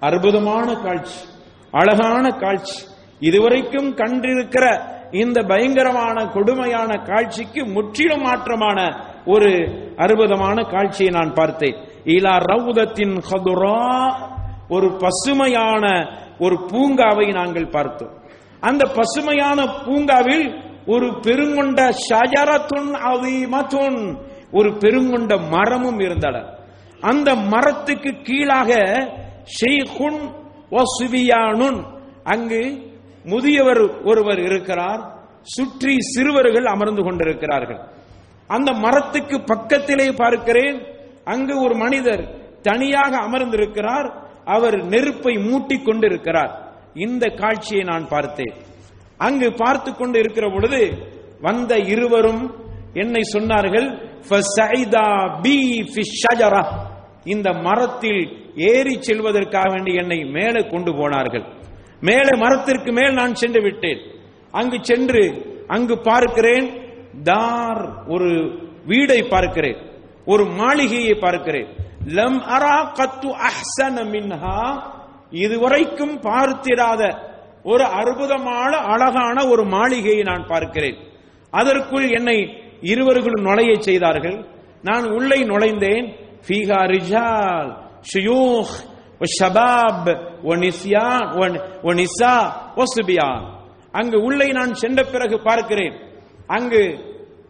அற்புதமான 0.00 0.74
காட்சி 0.74 1.26
அழகான 1.70 2.30
காட்சி. 2.30 2.86
இதுவரைக்கும் 3.20 3.96
கண்டிருக்கிற 3.96 4.80
இந்த 5.10 5.42
பயங்கரமான 5.42 6.26
கொடுமையான 6.26 6.96
காட்சிக்கு 6.96 7.66
முற்றிலும் 7.66 8.24
மாற்றமான 8.24 9.04
ஒரு 9.26 9.68
அற்புதமான 9.96 10.62
காட்சியை 10.62 11.12
நான் 11.12 11.34
பார்த்தேன். 11.34 11.74
இலா 12.04 12.38
ரவுதத்தின் 12.38 13.22
ஒரு 14.68 14.96
பசுமையான 14.96 15.88
ஒரு 16.44 16.56
பூங்காவை 16.70 17.26
நாங்கள் 17.38 17.72
பார்த்தோம். 17.76 18.12
அந்த 18.62 18.82
பசுமையான 18.98 19.58
பூங்காவில் 19.84 20.46
ஒரு 20.86 21.08
பெருங்கொண்ட 21.26 21.80
ஷஜரத்துன் 22.06 22.90
அதீமத்துன் 23.10 24.00
ஒரு 24.58 24.70
பெருங்கொண்ட 24.82 25.32
மரமும் 25.54 26.00
இருந்தட 26.06 26.36
அந்த 27.00 27.28
மரத்துக்கு 27.52 28.10
கீழாக 28.22 28.70
ஷெய்குன் 29.58 30.20
ஒசுவியானுன் 30.80 31.80
அங்கு 32.32 32.62
முதியவர் 33.24 33.82
ஒருவர் 34.04 34.40
இருக்கிறார் 34.48 35.02
சுற்றி 35.54 35.94
சிறுவர்கள் 36.12 36.66
அமர்ந்து 36.74 37.02
கொண்டிருக்கிறார்கள். 37.02 37.80
அந்த 38.50 38.70
மரத்துக்கு 38.84 39.36
பக்கத்திலே 39.52 40.06
பார்க்கிறேன் 40.20 40.78
அங்கு 41.32 41.54
ஒரு 41.64 41.74
மனிதர் 41.74 42.22
தனியாக 42.62 43.12
அமர்ந்திருக்கிறார் 43.26 44.08
அவர் 44.44 44.84
நெருப்பை 44.84 45.36
மூட்டிக் 45.36 45.84
கொண்டிருக்கிறார். 45.84 46.74
இந்த 46.94 47.28
காட்சியை 47.28 47.84
நான் 47.84 48.08
பார்த்தேன். 48.08 48.54
அங்கு 49.18 49.52
பார்த்து 49.52 49.94
கொண்டு 49.94 50.18
இருக்கிற 50.18 50.50
பொழுது 50.50 50.92
வந்த 51.40 51.78
இருவரும் 51.78 52.54
என்னை 52.92 53.20
சொன்னார்கள் 53.32 54.10
இந்த 57.24 57.52
மரத்தில் 57.52 58.36
ஏறி 58.56 58.98
செல்வதற்காக 59.00 59.68
வேண்டி 59.68 59.94
என்னை 59.94 60.24
மேலே 60.24 60.66
கொண்டு 60.68 60.94
போனார்கள். 60.94 61.44
மேலே 62.00 62.28
மரத்திற்கு 62.36 62.92
மேல் 62.92 63.12
நான் 63.12 63.34
சென்று 63.34 63.62
விட்டேன். 63.62 63.98
அங்கு 64.50 64.78
சென்று 64.82 65.50
அங்கு 65.66 65.98
பார்க்கிறேன் 65.98 66.80
தார் 67.22 68.04
ஒரு 68.06 68.30
வீடை 68.86 69.28
பார்க்கிறேன். 69.28 69.91
ஒரு 70.24 70.44
மாளிகையை 70.44 71.14
பார்க்கிறேன். 71.14 71.66
லம் 72.06 72.38
அரா 72.56 72.76
கத்து 72.94 73.34
அஹ்சன 73.48 74.04
மின்ஹா 74.04 74.82
இதுவரைக்கும் 75.30 76.20
பார்த்திராத 76.20 77.30
ஒரு 77.62 77.84
அற்புதமான 77.84 78.76
அழகான 78.76 79.46
ஒரு 79.46 79.64
மாளிகையை 79.64 80.22
நான் 80.22 80.46
பார்க்கிறேன். 80.46 80.96
அதற்குள் 81.50 82.10
என்னை 82.10 82.56
இருவர்களும் 82.80 83.42
நுழைய 83.42 83.80
செய்தார்கள். 83.80 84.46
நான் 84.82 85.10
உள்ளே 85.10 85.36
நுழைந்தேன். 85.36 86.16
ஃபீஹா 86.48 86.80
ரிஜால் 86.86 87.76
ஷுயூஹ் 88.14 88.72
ஷபாப் 89.40 90.30
அங்கு 93.92 94.20
உள்ளே 94.20 94.52
நான் 94.52 94.74
சென்ற 94.74 95.02
பிறகு 95.02 95.40
பார்க்கிறேன். 95.40 95.94
அங்கு 96.46 96.98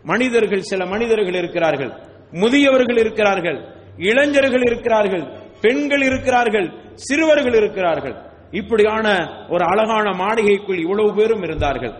மனிதர்கள் 0.02 0.60
சில 0.60 0.86
மனிதர்கள் 0.86 1.34
இருக்கிறார்கள். 1.34 2.10
முதியவர்கள் 2.32 2.98
இருக்கிறார்கள் 2.98 3.74
இளைஞர்கள் 3.96 4.62
இருக்கிறார்கள் 4.62 5.40
பெண்கள் 5.60 6.02
இருக்கிறார்கள் 6.02 6.72
சிறுவர்கள் 6.94 7.54
இருக்கிறார்கள். 7.54 8.16
இப்படியான 8.50 9.28
ஒரு 9.48 9.64
அழகான 9.64 10.12
மாளிகைக்குள் 10.12 10.78
இவ்வளவு 10.78 11.14
பேரும் 11.14 11.42
இருந்தார்கள். 11.42 11.94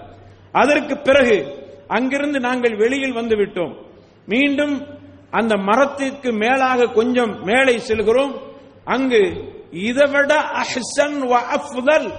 அதற்கு 0.52 0.96
பிறகு 0.98 1.60
அங்கிருந்து 1.88 2.40
நாங்கள் 2.40 2.76
வெளியில் 2.76 3.12
வந்து 3.12 3.36
விட்டோம். 3.36 3.74
மீண்டும் 4.26 4.86
அந்த 5.30 5.56
மரத்திற்கு 5.56 6.32
மேலாக 6.32 6.86
கொஞ்சம் 6.86 7.42
மேலே 7.42 7.78
செல்கிறோம். 7.78 8.40
அங்கு 8.84 9.22
இதைவிட 9.70 10.34
அஹ்சன் 10.34 12.12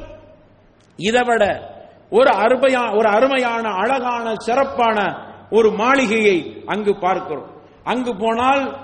இதைவிட 0.97 1.71
ஒரு 2.09 2.31
அருமையா 2.37 2.97
ஒரு 2.97 3.09
அருமையான 3.09 3.69
அழகான 3.69 4.33
சிறப்பான 4.35 5.17
ஒரு 5.49 5.71
மாளிகையை 5.71 6.63
அங்கு 6.65 6.99
பார்க்கிறோம். 6.99 7.52
அங்கு 7.83 8.15
போனால் 8.15 8.79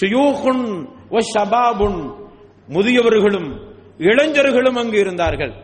ஷுயூகுன் 0.00 0.88
ஷபாபுன் 1.10 2.28
முதியவர்களும் 2.68 3.74
இளைஞர்களும் 3.98 4.76
அங்கு 4.76 4.98
இருந்தார்கள். 4.98 5.54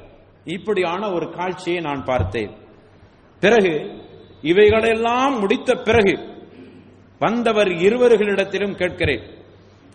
இப்படியான 0.45 1.11
ஒரு 1.11 1.31
காட்சியை 1.31 1.81
நான் 1.81 2.05
பார்த்தேன். 2.05 2.57
பிறகு 3.41 4.03
இவைகளெல்லாம் 4.43 5.39
முடித்த 5.39 5.75
பிறகு 5.75 6.19
வந்தவர் 7.19 7.67
இருவர்களிடத்திலும் 7.67 8.75
கேட்கிறேன். 8.75 9.23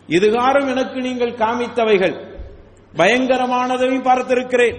இதுகாரும் 0.08 0.70
எனக்கு 0.70 1.02
நீங்கள் 1.02 1.36
காமித்தவைகள். 1.36 2.36
பயங்கரமானதையும் 2.94 4.04
பார்த்திருக்கிறேன். 4.04 4.78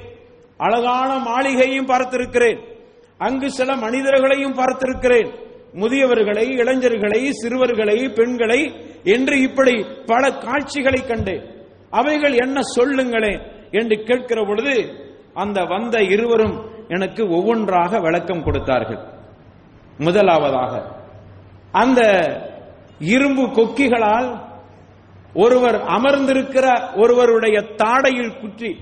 அழகான 0.57 1.19
மாளிகையும் 1.19 1.87
பார்த்திருக்கிறேன். 1.87 2.77
அங்கு 3.19 3.51
சில 3.51 3.77
மனிதர்களையும் 3.77 4.59
பார்த்திருக்கிறேன். 4.59 5.48
முதியவர்களை 5.75 6.51
இளைஞர்களை 6.51 7.33
சிறுவர்களை 7.33 8.09
பெண்களை 8.09 8.75
என்று 9.03 9.41
இப்படி 9.41 9.85
பல 10.07 10.33
காட்சிகளை 10.33 11.07
கண்டு 11.07 11.43
அவைகள் 11.91 12.33
என்ன 12.33 12.61
சொல்லுங்களேன் 12.63 13.43
என்று 13.71 14.05
கேட்கிற 14.05 14.45
பொழுது 14.45 15.05
அந்த 15.35 15.65
வந்த 15.65 16.03
இருவரும் 16.03 16.87
எனக்கு 16.89 17.29
ஒவ்வொன்றாக 17.29 18.01
விளக்கம் 18.01 18.43
கொடுத்தார்கள். 18.43 19.01
முதலாவதாக 19.99 20.97
அந்த 21.73 22.01
இரும்பு 22.99 23.43
கொக்கிகளால் 23.43 24.47
ஒருவர் 25.35 25.75
அமர்ந்திருக்கிற 25.75 26.95
ஒருவருடைய 26.97 27.61
தாடையில் 27.61 28.41
குற்றி 28.41 28.77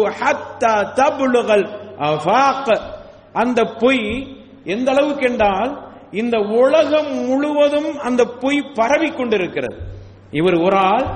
அந்த 3.33 3.64
பொய் 3.64 4.37
எந்த 4.64 4.90
அளவுக்கு 4.90 5.31
என்றால் 5.31 5.90
இந்த 6.11 6.38
உலகம் 6.38 7.27
முழுவதும் 7.27 7.98
அந்த 7.98 8.25
பொய் 8.25 8.70
பரவி 8.75 9.11
கொண்டிருக்கிறது. 9.11 9.77
இவர் 10.31 10.55
ஒரு 10.55 10.77
ஆள் 10.77 11.07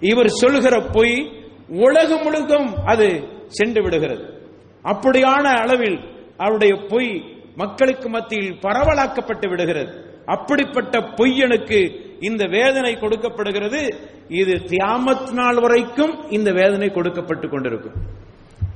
இவர் 0.00 0.28
சொல்கிற 0.28 0.80
பொய் 0.80 1.32
உலகம் 1.68 2.22
முழுதும் 2.22 2.84
அது 2.84 3.28
சென்று 3.48 3.82
விடுகிறது. 3.82 4.41
அப்படியான 4.84 5.42
அளவில் 5.42 6.00
அவருடைய 6.36 6.76
பொய் 6.88 7.40
மக்களுக்கு 7.56 8.08
மத்தியில் 8.08 8.58
பரவலாக்கப்பட்டு 8.62 9.48
விடுகிறது. 9.48 10.20
அப்படிப்பட்ட 10.26 10.98
பொய்யனுக்கு 10.98 12.10
இந்த 12.20 12.46
வேதனை 12.46 12.98
கொடுக்கப்படுகிறது. 12.98 13.94
இது 14.28 14.54
தியாமத் 14.54 15.30
நாள் 15.30 15.60
வரைக்கும் 15.60 16.30
இந்த 16.30 16.52
வேதனை 16.52 16.90
கொடுக்கப்பட்டு 16.90 17.48
கொண்டிருக்கும். 17.48 17.92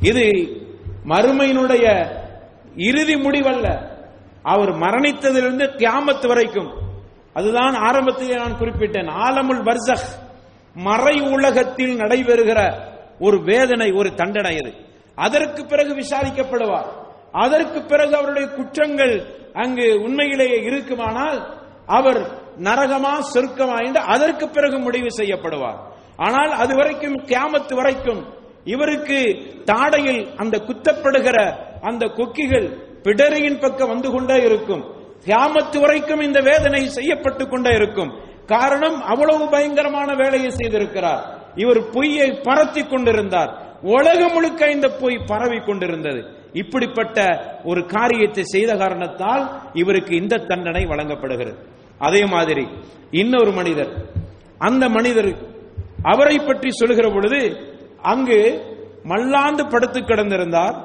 இது 0.01 0.23
மறுமையினுடைய 1.05 2.17
இறுதி 2.77 3.15
முடிவல்ல. 3.15 3.89
அவர் 4.43 4.71
மரணித்ததிலிருந்து 4.71 5.67
தியாமத் 5.77 6.27
வரைக்கும். 6.27 6.73
அதுதான் 7.33 7.75
ஆரம்பத்தில் 7.75 8.37
நான் 8.37 8.59
குறிப்பிட்டேன். 8.59 9.09
ஆலமுல் 9.09 9.65
பர்சக் 9.65 10.25
மறை 10.75 11.21
உலகத்தில் 11.21 11.99
நடைபெறுகிற 11.99 12.81
ஒரு 13.21 13.43
வேதனை 13.43 13.91
ஒரு 13.91 14.15
தண்டனை 14.15 14.57
அது 14.57 14.86
அதற்கு 15.17 15.65
பிறகு 15.65 15.93
விசாரிக்கப்படுவார். 15.95 16.89
அதற்கு 17.33 17.83
பிறகு 17.83 18.15
அவருடைய 18.17 18.49
குற்றங்கள் 18.49 19.15
அங்கு 19.53 19.87
உண்மையிலேயே 20.03 20.59
இருக்குமானால் 20.63 21.39
அவர் 21.87 22.21
நரகமா 22.59 23.13
சொர்க்கமா 23.35 23.77
என்று 23.87 24.01
அதற்கு 24.01 24.49
பிறகு 24.49 24.79
முடிவு 24.79 25.11
செய்யப்படுவார். 25.11 25.79
ஆனால் 26.17 26.51
அது 26.51 26.75
வரைக்கும் 26.77 27.17
கியாமத்து 27.31 27.75
வரைக்கும் 27.75 28.23
இவருக்கு 28.65 29.19
தாடையில் 29.65 30.35
அந்த 30.37 30.57
குத்தப்படுகிற 30.69 31.39
அந்த 31.81 32.07
கொக்கிகள் 32.07 32.69
பிடரியின் 33.03 33.61
பக்கம் 33.61 33.89
வந்து 33.89 34.11
கொண்டே 34.11 34.37
இருக்கும். 34.43 34.83
கியாமத்து 35.27 35.81
வரைக்கும் 35.81 36.21
இந்த 36.21 36.41
வேதனை 36.41 36.89
செய்யப்பட்டு 36.89 37.49
கொண்டே 37.49 37.71
இருக்கும். 37.71 38.11
காரணம் 38.47 38.99
அவ்வளவு 39.03 39.45
பயங்கரமான 39.49 40.15
வேலையை 40.15 40.51
செய்திருக்கிறார். 40.51 41.23
இவர் 41.57 41.91
பொய்யை 41.91 42.29
பரத்தி 42.31 42.89
கொண்டிருந்தார். 42.89 43.81
உலகம் 43.83 44.33
முழுக்க 44.33 44.71
இந்த 44.71 44.89
பொய் 44.89 45.25
பரவி 45.27 45.59
கொண்டிருந்தது. 45.59 46.21
இப்படிப்பட்ட 46.53 47.19
ஒரு 47.65 47.87
காரியத்தை 47.87 48.45
செய்த 48.45 48.77
காரணத்தால் 48.77 49.61
இவருக்கு 49.73 50.17
இந்த 50.17 50.37
தண்டனை 50.39 50.85
வழங்கப்படுகிறது. 50.85 51.59
அதே 51.99 52.25
மாதிரி 52.25 52.67
இன்னொரு 53.11 53.53
மனிதர் 53.53 53.93
அந்த 54.59 54.89
மனிதர் 54.89 55.31
அவரை 56.03 56.39
பற்றி 56.39 56.71
சொல்லுகிற 56.71 57.11
பொழுது 57.11 57.41
அங்கு 58.03 58.41
மல்லாந்து 59.03 59.67
படுத்து 59.67 60.01
கிடந்திருந்தார். 60.01 60.77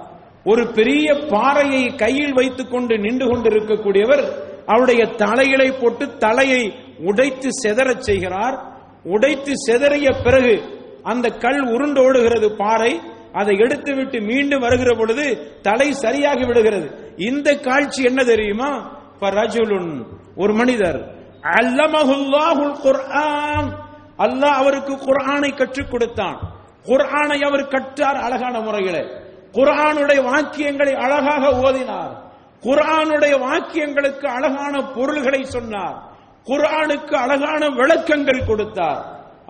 ஒரு 0.43 0.67
பெரிய 0.67 1.13
பாறையை 1.13 1.95
கையில் 1.95 2.34
வைத்துக் 2.34 2.71
கொண்டு 2.71 2.97
நின்று 2.97 3.25
கொண்டிருக்கக்கூடியவர் 3.27 4.23
அவருடைய 4.65 5.05
தலைகளை 5.05 5.71
போட்டு 5.71 6.17
தலையை 6.17 6.73
உடைத்து 7.03 7.49
செதறச் 7.63 8.05
செய்கிறார். 8.10 8.70
உடைத்து 9.03 9.51
செதறிய 9.67 10.23
பிறகு 10.23 10.79
அந்த 11.03 11.29
கல் 11.29 11.63
உருண்டோடுகிறது 11.63 12.55
பாறை 12.55 13.01
அதை 13.33 13.57
எடுத்துவிட்டு 13.57 14.21
மீண்டும் 14.21 14.59
வருகிற 14.59 14.95
பொழுது 14.97 15.55
தலை 15.61 15.91
சரியாகி 15.91 16.45
விடுகிறது. 16.45 17.13
இந்த 17.17 17.59
காட்சி 17.59 18.03
என்ன 18.03 18.23
தெரியுமா? 18.23 18.99
ரஜுலுன் 19.19 20.05
ஒரு 20.35 20.53
மனிதர். 20.53 21.15
அல்லமஹுல்லாஹுல் 21.41 22.81
குர்ஆன். 22.81 23.77
அல்லாஹ் 24.17 24.59
அவருக்கு 24.61 24.93
குர்ஆனை 24.93 25.55
கற்றுக் 25.55 25.91
கொடுத்தான். 25.91 26.39
குர்ஆனை 26.85 27.39
அவர் 27.41 27.67
கற்றார் 27.67 28.15
அழகான 28.15 28.59
முறையிலே. 28.59 29.05
குர்ஆனுடைய 29.51 30.23
வாக்கியங்களை 30.23 30.93
அழகாக 30.93 31.49
ஓதினார். 31.49 32.17
குர்ஆனுடைய 32.61 33.39
வாக்கியங்களுக்கு 33.39 34.25
அழகான 34.25 34.81
பொருள்களை 34.81 35.43
சொன்னார். 35.43 36.11
குர்ஆனுக்கு 36.47 37.15
அழகான 37.23 37.62
விளக்கங்கள் 37.80 38.47
கொடுத்தார். 38.49 39.01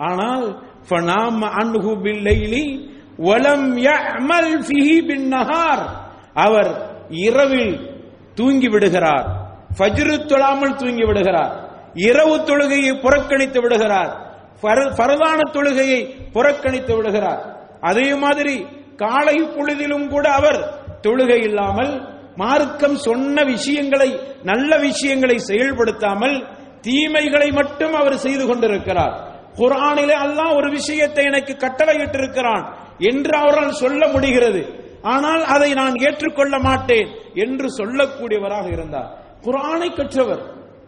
ஆனால் 0.08 0.46
ஃபனாம 0.88 1.40
அன்ஹு 1.62 1.92
பில்லைலி 2.04 2.66
வலம் 3.28 3.70
யஅமல் 3.88 4.54
ஃபிஹி 4.68 4.98
பின் 5.10 5.28
நஹார் 5.34 5.84
அவர் 6.46 6.72
இரவில் 7.28 7.74
தூங்கி 8.40 8.70
விடுகிறார். 8.74 9.28
ஃபஜ்ரு 9.78 10.16
தொழாமல் 10.32 10.78
தூங்கி 10.82 11.06
விடுகிறார். 11.10 11.54
இரவு 12.10 12.36
தொழுகையை 12.50 12.94
புறக்கணித்து 13.06 13.60
விடுகிறார். 13.62 14.12
பரதான 15.00 15.40
தொழுகையை 15.56 16.02
புறக்கணித்து 16.36 16.94
விடுகிறார். 16.98 17.42
அதே 17.90 18.08
மாதிரி 18.24 18.56
காலை 19.04 19.38
பொழுதிலும் 19.56 20.08
கூட 20.14 20.26
அவர் 20.40 20.60
தொழுகை 21.06 21.40
இல்லாமல் 21.50 21.94
மார்க்கம் 22.42 22.98
சொன்ன 23.06 23.44
விஷயங்களை 23.54 24.10
நல்ல 24.50 24.78
விஷயங்களை 24.88 25.38
செயல்படுத்தாமல் 25.50 26.36
தீமைகளை 26.86 27.50
மட்டும் 27.60 27.96
அவர் 28.02 28.24
செய்து 28.26 28.44
கொண்டிருக்கிறார். 28.48 29.16
குரானிலே 29.60 30.16
அல்லாஹ் 30.26 30.58
ஒரு 30.60 30.70
விஷயத்தை 30.78 31.24
எனக்கு 31.32 31.54
கட்டளையிட்டிருக்கிறான் 31.64 32.64
என்று 33.10 33.34
அவரால் 33.44 33.80
சொல்ல 33.82 34.02
முடிகிறது. 34.08 34.62
ஆனால் 35.14 35.44
அதை 35.54 35.70
நான் 35.82 35.96
ஏற்றுக்கொள்ள 36.08 36.56
மாட்டேன் 36.68 37.10
என்று 37.46 37.68
சொல்லக்கூடியவராக 37.78 38.68
இருந்தார். 38.76 39.10
குரானை 39.46 39.90
கற்றவர் 40.00 40.44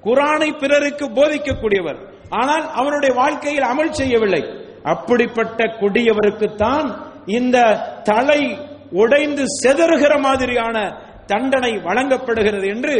குரானை 0.07 0.49
பிறருக்கு 0.61 1.05
போதிக்கக்கூடியவர். 1.17 1.99
ஆனால் 2.41 2.65
அவருடைய 2.79 3.11
வாழ்க்கையில் 3.21 3.69
அமல் 3.71 3.97
செய்யவில்லை. 3.99 4.43
அப்படிப்பட்ட 4.93 5.65
கொடியவருக்குத்தான் 5.81 6.87
இந்த 7.37 7.57
தலை 8.11 8.41
உடைந்து 9.01 9.43
செதறுகிற 9.61 10.13
மாதிரியான 10.27 10.77
தண்டனை 11.25 11.71
வழங்கப்படுகிறது 11.87 12.67
என்று 12.67 12.93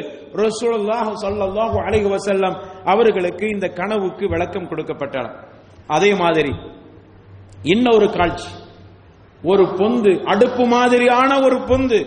ரசூலுல்லாஹ் 0.43 1.09
ஸல்லல்லாஹு 1.23 1.77
அலைஹி 1.85 2.09
வஸல்லம் 2.15 2.55
அவர்களுக்கு 2.83 3.45
இந்த 3.49 3.67
கனவுக்கு 3.79 4.25
விளக்கம் 4.29 4.69
கொடுக்கப்பட்டன. 4.69 5.31
அதே 5.87 6.11
மாதிரி 6.13 6.53
இன்னொரு 7.73 8.07
காட்சி. 8.17 8.51
ஒரு 9.41 9.63
பொந்து 9.79 10.11
அடுப்பு 10.33 10.65
மாதிரியான 10.65 11.31
ஒரு 11.45 11.57
பொந்து. 11.69 11.99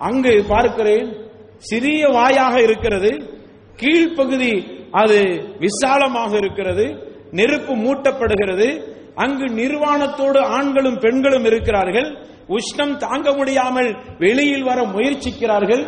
அங்கு 0.00 0.32
பார்க்கிறேன் 0.48 1.08
சிறிய 1.70 2.00
வாயாக 2.16 2.54
இருக்கிறது 2.62 3.10
கீழ்ப்பகுதி 3.80 4.52
அது 5.00 5.18
விசாலமாக 5.64 6.32
இருக்கிறது 6.36 6.86
நெருப்பு 7.30 7.74
மூட்டப்படுகிறது 7.76 8.68
அங்கு 9.24 9.46
நிர்வாணத்தோடு 9.60 10.40
ஆண்களும் 10.56 10.98
பெண்களும் 10.98 11.46
இருக்கிறார்கள் 11.50 12.08
உஷ்ணம் 12.56 12.96
தாங்க 12.96 13.28
முடியாமல் 13.32 13.90
வெளியில் 14.18 14.68
வர 14.70 14.78
முயற்சிக்கிறார்கள். 14.94 15.84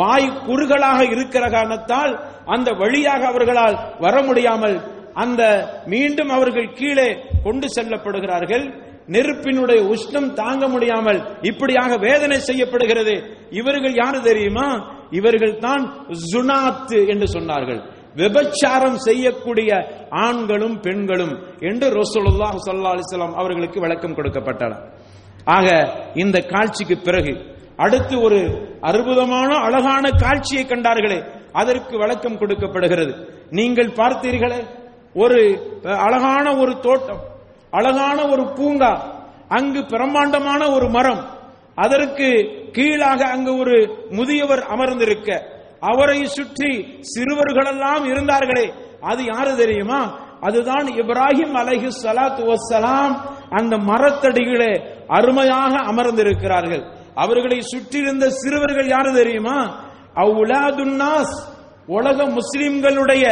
வாய் 0.00 0.28
குறுகளாக 0.46 1.00
இருக்கிற 1.14 1.44
காரணத்தால் 1.50 2.12
அந்த 2.54 2.70
வழியாக 2.82 3.22
அவர்களால் 3.26 3.76
வர 4.04 4.16
முடியாமல் 4.22 4.76
அந்த 5.14 5.42
மீண்டும் 5.86 6.30
அவர்கள் 6.36 6.74
கீழே 6.78 7.08
கொண்டு 7.44 7.66
செல்லப்படுகிறார்கள். 7.76 8.64
நெருப்பினுடைய 9.14 9.80
உஷ்ணம் 9.94 10.28
தாங்க 10.32 10.64
முடியாமல் 10.68 11.20
இப்படியாக 11.42 11.96
வேதனை 12.06 12.38
செய்யப்படுகிறது. 12.48 13.14
இவர்கள் 13.60 13.94
யாரு 14.02 14.18
தெரியுமா? 14.22 14.68
இவர்கள் 15.10 15.56
தான் 15.58 15.84
ஜுனாத் 16.32 16.94
என்று 17.12 17.26
சொன்னார்கள். 17.36 17.80
விபச்சாரம் 18.16 18.98
செய்யக்கூடிய 19.06 19.70
ஆண்களும் 20.26 20.76
பெண்களும் 20.86 21.34
என்று 21.70 21.86
ரசூலுல்லாஹ் 22.00 22.56
சல்லா 22.66 22.94
அலிஸ்லாம் 22.94 23.36
அவர்களுக்கு 23.42 23.78
விளக்கம் 23.80 24.16
கொடுக்கப்பட்டனர் 24.18 24.84
ஆக 25.44 25.92
இந்த 26.14 26.40
காட்சிக்கு 26.40 26.98
பிறகு 26.98 27.32
அடுத்து 27.76 28.20
ஒரு 28.20 28.68
அற்புதமான 28.80 29.56
அழகான 29.56 30.10
காட்சியை 30.10 30.66
கண்டார்களே 30.66 31.24
அதற்கு 31.52 31.98
வழக்கம் 31.98 32.38
கொடுக்கப்படுகிறது. 32.38 33.12
நீங்கள் 33.50 33.88
பார்த்தீர்களே 33.88 34.66
ஒரு 35.14 35.70
அழகான 35.82 36.56
ஒரு 36.56 36.80
தோட்டம் 36.80 37.20
அழகான 37.72 38.26
ஒரு 38.28 38.44
பூங்கா 38.44 39.18
அங்கு 39.48 39.86
பிரம்மாண்டமான 39.86 40.70
ஒரு 40.70 40.88
மரம் 40.88 41.22
அதற்கு 41.74 42.28
கீழாக 42.72 43.26
அங்கு 43.26 43.56
ஒரு 43.56 44.06
முதியவர் 44.10 44.60
அமர்ந்திருக்க 44.60 45.30
அவரை 45.80 46.24
சுற்றி 46.24 47.00
சிறுவர்களெல்லாம் 47.16 48.04
இருந்தார்களே 48.04 48.72
அது 49.00 49.24
யாரு 49.24 49.56
தெரியுமா? 49.56 50.29
அதுதான் 50.40 50.86
இப்ராஹிம் 50.86 51.56
அலஹி 51.62 51.90
சலாத்து 52.02 52.54
வசலாம் 52.54 53.14
அந்த 53.50 53.76
மரத்தடிகளே 53.76 54.90
அருமையாக 55.08 55.76
அமர்ந்திருக்கிறார்கள். 55.76 56.84
அவர்களை 57.14 57.60
சுற்றியிருந்த 57.60 58.30
சிறுவர்கள் 58.30 58.88
யாரு 58.88 59.14
தெரியுமா? 59.14 59.74
அவுலாதுன்னாஸ் 60.14 61.34
உலக 61.86 62.28
முஸ்லிம்களுடைய 62.28 63.24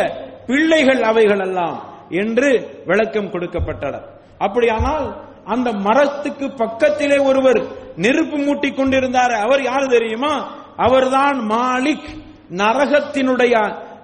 பிள்ளைகள் 0.47 1.03
அவைகள் 1.03 1.39
எல்லாம் 1.39 1.85
என்று 2.09 2.83
விளக்கம் 2.87 3.33
கொடுக்கப்பட்டனர். 3.33 4.07
அப்படியானால் 4.39 5.27
அந்த 5.45 5.73
மரத்துக்கு 5.73 6.51
பக்கத்திலே 6.51 7.19
ஒருவர் 7.19 7.61
நெருப்பு 7.97 8.39
மூட்டிக் 8.39 8.77
கொண்டிருந்தார். 8.77 9.31
அவர் 9.31 9.63
யாரு 9.63 9.87
தெரியுமா? 9.87 10.57
அவர்தான் 10.77 11.39
மாலிக் 11.51 12.09
நரகத்தினுடைய 12.51 13.55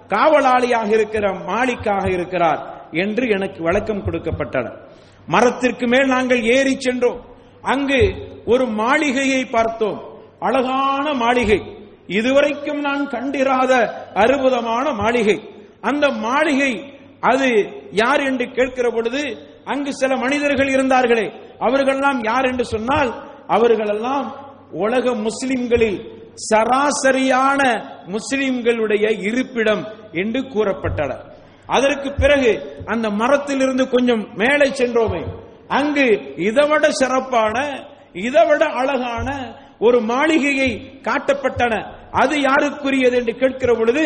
காவலாளியாக 0.08 0.92
இருக்கிற 0.92 1.28
மாலிக்காக 1.28 2.12
இருக்கிறார். 2.12 2.73
என்று 2.94 3.28
எனக்கு 3.28 3.62
வழக்கம் 3.62 4.04
கொடுக்கப்பட்டன. 4.04 4.78
மரத்திற்கு 5.26 5.86
மேல் 5.86 6.06
நாங்கள் 6.06 6.42
ஏறி 6.42 6.76
சென்றோம். 6.78 7.24
அங்கு 7.62 8.14
ஒரு 8.44 8.66
மாளிகையை 8.66 9.44
பார்த்தோம். 9.44 10.02
அழகான 10.38 11.14
மாளிகை. 11.14 11.60
இதுவரைக்கும் 12.06 12.80
நான் 12.80 13.08
கண்டிராத 13.08 14.04
அற்புதமான 14.14 14.92
மாளிகை. 14.92 15.48
அந்த 15.80 16.10
மாளிகை 16.10 16.98
அது 17.20 17.72
யார் 17.90 18.20
என்று 18.20 18.50
கேட்கிற 18.50 18.90
பொழுது 18.90 19.38
அங்கு 19.64 19.94
சில 19.94 20.16
மனிதர்கள் 20.16 20.68
இருந்தார்களே. 20.68 21.32
அவர்களெல்லாம் 21.58 22.22
யார் 22.22 22.44
என்று 22.44 22.64
சொன்னால் 22.64 23.12
அவர்களெல்லாம் 23.46 24.34
உலக 24.70 25.14
முஸ்லிம்களில் 25.14 26.12
சராசரியான 26.54 27.84
முஸ்லிம்களுடைய 28.06 29.26
இருப்பிடம் 29.28 29.84
என்று 30.12 30.40
கூறப்பட்டனர். 30.40 31.32
அதற்கு 31.66 32.12
பிறகு 32.12 32.82
அந்த 32.86 33.10
மரத்திலிருந்து 33.10 33.88
கொஞ்சம் 33.88 34.34
மேலே 34.34 34.70
சென்றோமே. 34.70 35.24
அங்கு 35.68 36.34
இதைவிட 36.36 36.90
சிறப்பான 36.90 37.84
இதைவிட 38.12 38.64
அழகான 38.66 39.54
ஒரு 39.78 40.00
மாளிகையை 40.00 41.00
காட்டப்பட்டன. 41.02 41.92
அது 42.10 42.36
யாருக்குரியது 42.36 43.12
என்று 43.12 43.34
கேட்கிற 43.34 43.74
பொழுது 43.74 44.04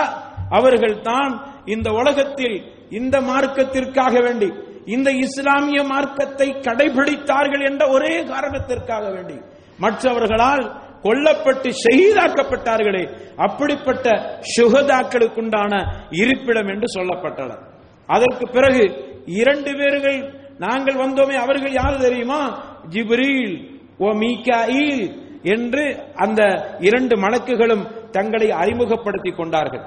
அவர்கள் 0.49 1.01
தான் 1.01 1.61
இந்த 1.65 1.91
உலகத்தில் 1.91 2.73
இந்த 2.89 3.21
மார்க்கத்திற்காக 3.21 4.23
வேண்டி 4.23 4.53
இந்த 4.85 5.11
இஸ்லாமிய 5.11 5.83
மார்க்கத்தை 5.83 6.49
கடைபிடித்தார்கள் 6.49 7.63
என்ற 7.69 7.87
ஒரே 7.87 8.23
காரணத்திற்காக 8.23 9.09
வேண்டி. 9.09 9.33
மற்றவர்களால் 9.77 10.80
கொல்லப்பட்டு 11.03 11.69
ஷஹீதாக்கப்பட்டார்களே 11.83 13.17
அப்படிப்பட்ட 13.35 14.09
சுகதாக்களுக்குண்டான 14.57 15.73
இருப்பிடம் 16.11 16.67
என்று 16.67 16.87
சொல்லப்பட்டது. 16.99 17.57
அதற்கு 18.05 18.47
பிறகு 18.47 18.83
இரண்டு 19.25 19.71
பேர்கள் 19.75 20.39
நாங்கள் 20.57 20.95
வந்தோமே 20.95 21.33
அவர்கள் 21.33 21.71
யார் 21.71 21.97
தெரியுமா? 21.97 22.41
ஜிப்ரீல் 22.89 23.79
ஓ 23.97 24.09
மீகாயில் 24.09 25.19
என்று 25.43 26.03
அந்த 26.15 26.41
இரண்டு 26.79 27.15
மலக்குகளும் 27.15 28.09
தங்களை 28.09 28.51
அறிமுகப்படுத்திக் 28.51 29.37
கொண்டார்கள். 29.37 29.83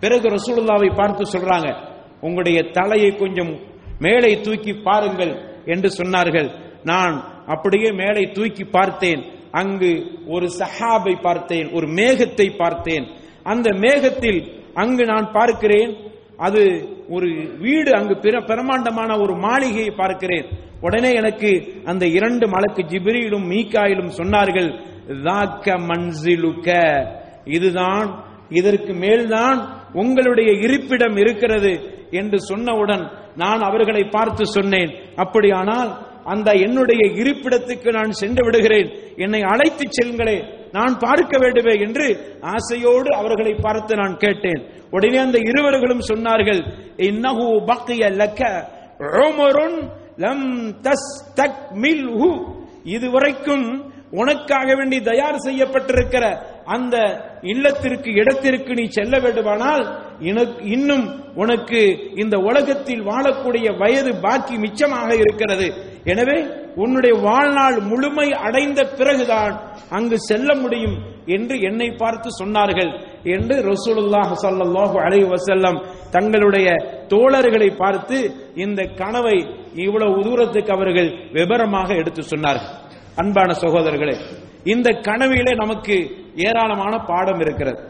பிறகு 0.00 0.28
ரசூலுல்லாவை 0.28 0.96
பார்த்து 0.96 1.24
சொல்றாங்க 1.38 1.68
உங்களுடைய 2.20 2.62
தலையை 2.62 3.16
கொஞ்சம் 3.16 3.58
மேலே 3.98 4.40
தூக்கி 4.40 4.72
பாருங்கள் 4.72 5.62
என்று 5.64 5.88
சொன்னார்கள். 5.88 6.50
நான் 6.84 7.14
அப்படியே 7.46 7.90
மேலே 7.90 8.22
தூக்கி 8.32 8.64
பார்த்தேன். 8.64 9.22
அங்கு 9.52 10.06
ஒரு 10.26 10.50
சஹாபை 10.58 11.22
பார்த்தேன் 11.22 11.70
ஒரு 11.72 11.86
மேகத்தை 11.86 12.56
பார்த்தேன். 12.56 13.06
அந்த 13.42 13.70
மேகத்தில் 13.70 14.52
அங்கு 14.74 15.04
நான் 15.04 15.32
பார்க்கிறேன் 15.32 15.96
அது 16.36 16.88
ஒரு 17.08 17.28
வீடு 17.58 17.92
அங்கு 17.92 18.16
பிற 18.16 18.40
பிரமாண்டமான 18.40 19.18
ஒரு 19.18 19.36
மாளிகையை 19.36 19.90
பார்க்கிறேன். 19.90 20.46
உடனே 20.80 21.12
எனக்கு 21.14 21.72
அந்த 21.84 22.06
இரண்டு 22.06 22.48
மலக்கு 22.48 22.82
ஜிபிரியிலும் 22.82 23.46
மீகாயிலும் 23.52 24.16
சொன்னார்கள் 24.16 24.86
மன்சிலுக்க. 25.88 26.68
இதுதான் 27.44 28.24
இதற்கு 28.48 28.92
மேல்தான் 28.94 29.86
உங்களுடைய 29.92 30.50
இருப்பிடம் 30.52 31.16
இருக்கிறது 31.16 31.72
என்று 32.10 32.38
சொன்னவுடன் 32.48 33.10
நான் 33.36 33.60
அவர்களை 33.60 34.04
பார்த்து 34.04 34.46
சொன்னேன். 34.46 34.92
அப்படியானால் 35.16 36.07
அந்த 36.32 36.48
என்னுடைய 36.66 37.02
இருப்பிடத்துக்கு 37.20 37.90
நான் 37.98 38.18
சென்று 38.20 38.42
விடுகிறேன். 38.46 38.88
என்னை 39.24 39.40
அழைத்து 39.52 39.84
செல்களே 39.98 40.38
நான் 40.76 40.94
பார்க்க 41.04 41.34
வேண்டுமே 41.42 41.74
என்று 41.86 42.06
ஆசையோடு 42.54 43.10
அவர்களை 43.20 43.54
பார்த்து 43.66 43.92
நான் 44.02 44.16
கேட்டேன். 44.24 44.62
உடனே 44.96 45.18
அந்த 45.26 45.38
இருவர்களும் 45.50 46.06
சொன்னார்கள் 46.10 46.62
இன்னஹு 47.08 47.46
பக்கிய 47.70 48.10
லக்க 48.20 48.42
உமருன் 49.24 49.78
லம் 50.24 50.48
தஸ்தக்மில்ஹு. 50.86 52.30
இதுவரைக்கும் 52.96 53.66
உனக்காக 54.20 54.68
வேண்டி 54.78 54.98
தயார் 55.08 55.44
செய்யப்பட்டிருக்கிற 55.46 56.24
அந்த 56.74 56.96
இல்லத்திற்கு 57.52 58.10
இடத்திற்கு 58.20 58.72
நீ 58.78 58.84
செல்ல 58.96 59.14
வேண்டுமானால் 59.24 59.84
இன்னும் 60.74 61.04
உனக்கு 61.42 61.80
இந்த 62.22 62.36
உலகத்தில் 62.48 63.02
வாழக்கூடிய 63.10 63.66
வயது 63.82 64.12
பாக்கி 64.24 64.54
மிச்சமாக 64.64 65.10
இருக்கிறது. 65.24 65.68
எனவே 66.12 66.38
உன்னுடைய 66.82 67.14
வாழ்நாள் 67.26 67.76
முழுமை 67.90 68.26
அடைந்த 68.46 68.80
பிறகுதான் 68.98 69.54
அங்கு 69.96 70.16
செல்ல 70.28 70.50
முடியும் 70.62 70.96
என்று 71.36 71.54
என்னை 71.68 71.88
பார்த்து 72.02 72.28
சொன்னார்கள் 72.40 72.90
என்று 73.34 73.56
ரசூலுல்லாஹ் 73.70 74.32
ஸல்லல்லாஹு 74.44 74.96
அலைஹி 75.06 75.26
வஸல்லம் 75.34 75.78
தங்களுடைய 76.16 76.68
தோழர்களை 77.12 77.70
பார்த்து 77.82 78.18
இந்த 78.64 78.80
கனவை 79.00 79.36
இவ்வளவு 79.86 80.22
தூரத்துக்கு 80.26 80.72
அவர்கள் 80.76 81.10
விபரமாக 81.36 81.88
எடுத்து 82.02 82.22
சொன்னார்கள். 82.32 82.72
அன்பான 83.22 83.50
சகோதரர்களே 83.64 84.16
இந்த 84.72 84.88
கனவிலே 85.08 85.52
நமக்கு 85.62 85.96
ஏராளமான 86.48 86.94
பாடம் 87.10 87.40
இருக்கிறது. 87.44 87.80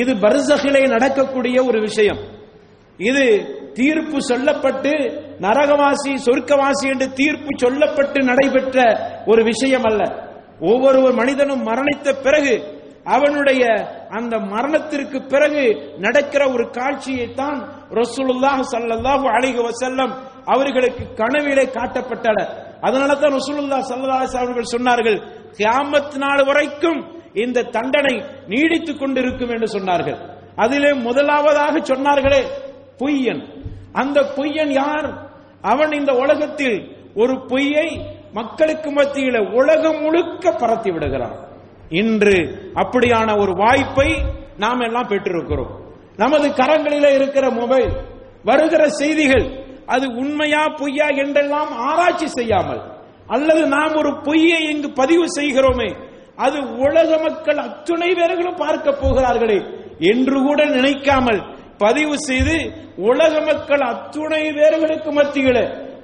இது 0.00 0.12
பர்சகிலே 0.24 0.82
நடக்கக்கூடிய 0.94 1.56
ஒரு 1.68 1.78
விஷயம். 1.88 2.20
இது 3.10 3.24
தீர்ப்பு 3.78 4.18
சொல்லப்பட்டு 4.30 4.92
நரகவாசி 5.46 6.12
சொர்க்கவாசி 6.26 6.86
என்று 6.92 7.06
தீர்ப்பு 7.20 7.52
சொல்லப்பட்டு 7.64 8.18
நடைபெற்ற 8.30 8.76
ஒரு 9.30 9.42
விஷயம் 9.50 9.86
அல்ல 9.90 10.02
ஒவ்வொரு 10.70 11.00
மனிதனும் 11.20 11.66
மரணித்த 11.68 12.14
பிறகு 12.26 12.54
அவனுடைய 13.14 13.62
அந்த 14.18 14.34
மரணத்திற்கு 14.52 15.18
பிறகு 15.32 15.64
நடக்கிற 16.04 16.42
ஒரு 16.54 16.64
காட்சியை 16.78 17.26
தான் 17.40 17.58
ரசூலுல்லாஹ் 18.00 18.62
சல்லல்லாஹு 18.72 19.26
அலைஹி 19.36 19.60
வஸல்லம் 19.66 20.12
அவர்களுக்கு 20.54 21.04
கனவிலே 21.20 21.64
காட்டப்பட்டன. 21.76 22.38
அதனால 22.86 23.10
தான் 23.22 23.36
ரசூலுல்லாஹ் 23.38 23.84
சல்லல்லாஹு 23.90 24.22
அலைஹி 24.22 24.42
அவர்கள் 24.44 24.72
சொன்னார்கள் 24.74 25.18
கியாமத் 25.58 26.16
நாள் 26.22 26.42
வரைக்கும் 26.48 27.00
இந்த 27.44 27.66
தண்டனை 27.76 28.14
நீடித்துக் 28.52 29.00
கொண்டிருக்கும் 29.00 29.52
என்று 29.54 29.68
சொன்னார்கள். 29.76 30.18
அதிலே 30.64 30.90
முதலாவதாக 31.06 31.74
சொன்னார்களே 31.92 32.42
பொய்யன் 33.00 33.42
அந்த 33.96 34.18
பொய்யன் 34.36 34.72
யார்? 34.72 35.08
அவன் 35.62 35.92
இந்த 35.92 36.12
உலகத்தில் 36.14 36.78
ஒரு 37.14 37.34
பொய்யை 37.48 37.88
மக்களுக்கு 38.32 38.88
மத்தியில 38.90 39.36
உலகம் 39.52 40.00
முழுக்க 40.02 40.44
பரத்தி 40.62 40.90
விடுகிறான். 40.92 41.36
இன்று 42.00 42.36
அப்படியான 42.74 43.28
ஒரு 43.38 43.52
வாய்ப்பை 43.52 44.08
நாம் 44.56 44.80
எல்லாம் 44.80 45.10
பெற்றிருக்கிறோம். 45.10 45.72
நமது 46.16 46.46
கரங்களில் 46.60 47.14
இருக்கிற 47.14 47.46
மொபைல் 47.50 47.90
வருகிற 48.44 48.82
செய்திகள் 49.00 49.46
அது 49.86 50.06
உண்மையா 50.22 50.62
பொய்யா 50.80 51.08
என்றெல்லாம் 51.22 51.72
ஆராய்ச்சி 51.88 52.28
செய்யாமல் 52.28 52.82
அல்லது 53.26 53.62
நாம் 53.66 53.94
ஒரு 53.96 54.10
பொய்யை 54.22 54.60
இங்கு 54.72 54.88
பதிவு 54.92 55.26
செய்கிறோமே 55.38 55.88
அது 56.36 56.58
உலக 56.86 57.10
மக்கள் 57.18 57.58
அத்துணை 57.58 58.10
பேர்களும் 58.14 58.60
பார்க்க 58.64 59.00
போகிறார்களே 59.02 59.58
என்று 60.10 60.38
கூட 60.46 60.60
நினைக்காமல் 60.76 61.40
பதிவு 61.82 62.16
செய்து 62.28 62.56
உலக 63.08 63.32
மக்கள் 63.48 63.84
அத்துணை 63.92 64.42
பேர்களுக்கு 64.58 65.10
மத்தியில 65.18 65.58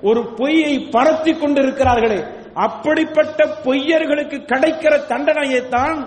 ஒரு 0.08 0.20
பொய்யை 0.38 0.72
பரத்தி 0.94 1.32
கொண்டிருக்கிறார்களே. 1.35 2.20
அப்படிப்பட்ட 2.66 3.38
பொய்யர்களுக்கு 3.66 4.38
கிடைக்கிற 4.50 4.94
தண்டனையை 5.12 5.61
தான் 5.76 5.98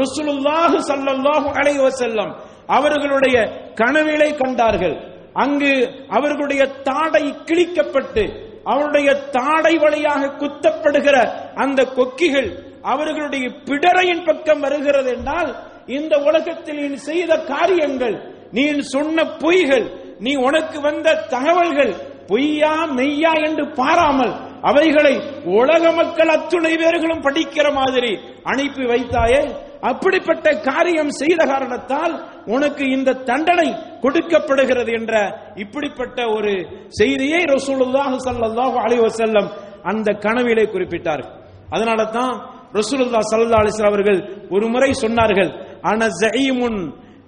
ருசுலுல்லாஹு 0.00 0.78
ஸல்லல்லாஹு 0.88 1.48
அலைவ 1.60 1.90
செல்லம் 2.00 2.32
அவர்களுடைய 2.76 3.36
கனவிலை 3.80 4.30
கண்டார்கள். 4.42 4.96
அங்கு 5.44 5.72
அவர்களுடைய 6.16 6.62
தாடை 6.88 7.24
கிழிக்கப்பட்டு 7.48 8.24
அவருடைய 8.72 9.08
தாடை 9.36 9.74
வழியாக 9.84 10.32
குத்தப்படுகிற 10.40 11.16
அந்த 11.62 11.80
கொக்கிகள் 11.98 12.50
அவர்களுடைய 12.92 13.46
பிடரையின் 13.68 14.24
பக்கம் 14.28 14.62
வருகிறது 14.64 15.10
என்றால் 15.16 15.50
இந்த 15.98 16.14
உலகத்தில் 16.28 16.82
செய்த 17.08 17.32
காரியங்கள் 17.52 18.16
நீ 18.52 18.62
சொன்ன 18.94 19.24
பொய்கள் 19.42 19.86
நீ 20.20 20.32
உனக்கு 20.46 20.78
வந்த 20.80 21.18
தகவல்கள் 21.30 21.92
பொய்யா 22.30 22.72
மெய்யா 22.98 23.32
என்று 23.46 23.64
பாராமல் 23.78 24.32
அவைகளை 24.62 25.12
உலக 25.54 25.84
மக்கள் 25.92 26.32
அத்துணை 26.34 26.72
பேர்களும் 26.76 27.24
படிக்கிற 27.24 27.66
மாதிரி 27.72 28.10
அனுப்பி 28.44 28.84
வைத்தாயே. 28.84 29.40
அப்படிப்பட்ட 29.82 30.46
காரியம் 30.66 31.10
செய்த 31.12 31.40
காரணத்தால் 31.44 32.12
உனக்கு 32.46 32.84
இந்த 32.88 33.16
தண்டனை 33.28 33.66
கொடுக்கப்படுகிறது 34.02 34.90
என்ற 34.92 35.14
இப்படிப்பட்ட 35.56 36.28
ஒரு 36.28 36.52
செய்தியை 37.00 37.40
ரசூலுல்லாஹு 37.54 38.16
ஸல்லல்லாஹு 38.26 38.76
அலைஹி 38.84 39.02
வஸல்லம் 39.02 39.48
அந்த 39.84 40.08
கனவிலே 40.24 40.66
குறிப்பிட்டார் 40.66 41.24
அதனால 41.70 42.00
தான் 42.10 42.34
ரசூலுல்லாஹ் 42.74 43.28
ஸல்லல்லாஹு 43.32 43.62
அலைஹி 43.64 43.86
அவர்கள் 43.86 44.20
ஒரு 44.50 44.66
முறை 44.68 44.90
சொன்னார்கள் 45.02 45.50
அன 45.84 46.08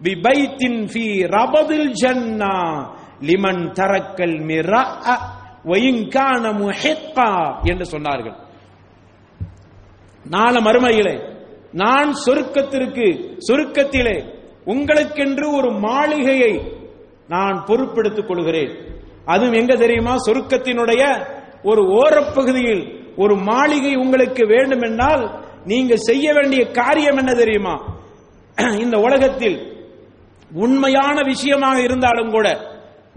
ஸஈமுன் 0.04 0.10
பிபைத்தின் 0.10 0.88
ஃபீ 0.92 1.26
ரபதில் 1.26 1.92
ஜன்னா 2.04 2.86
லிமன் 3.20 3.72
தரக்கல் 3.72 4.40
மிரா 4.40 5.16
வயின்கான 5.64 6.52
முஹிக்கா 6.52 7.60
என்று 7.64 7.84
சொன்னார்கள். 7.84 8.34
நாள 10.24 10.60
மறுமையிலே 10.60 11.32
நான் 11.72 12.14
சொருக்கத்திற்கு 12.26 13.36
சொருக்கத்திலே 13.48 14.32
உங்களுக்கென்று 14.64 15.54
ஒரு 15.54 15.72
மாளிகையை 15.72 16.82
நான் 17.28 17.64
பொறுப்பெடுத்துக் 17.66 18.26
கொள்கிறேன். 18.26 18.76
அதுவும் 19.24 19.52
எங்க 19.52 19.76
தெரியுமா? 19.76 20.14
சொருக்கத்தினுடைய 20.14 21.26
ஒரு 21.62 21.82
ஓரப்பகுதியில் 21.82 23.12
ஒரு 23.16 23.36
மாளிகை 23.36 23.94
உங்களுக்கு 23.94 24.46
வேண்டும் 24.46 24.80
என்றால் 24.80 25.44
நீங்க 25.64 25.96
செய்ய 25.96 26.32
வேண்டிய 26.32 26.70
காரியம் 26.70 27.16
என்ன 27.16 27.34
தெரியுமா? 27.34 28.02
இந்த 28.78 28.98
உலகத்தில் 28.98 29.73
உண்மையான 30.54 31.22
விஷயமாக 31.22 31.80
இருந்தாலும் 31.80 32.30
கூட 32.30 32.60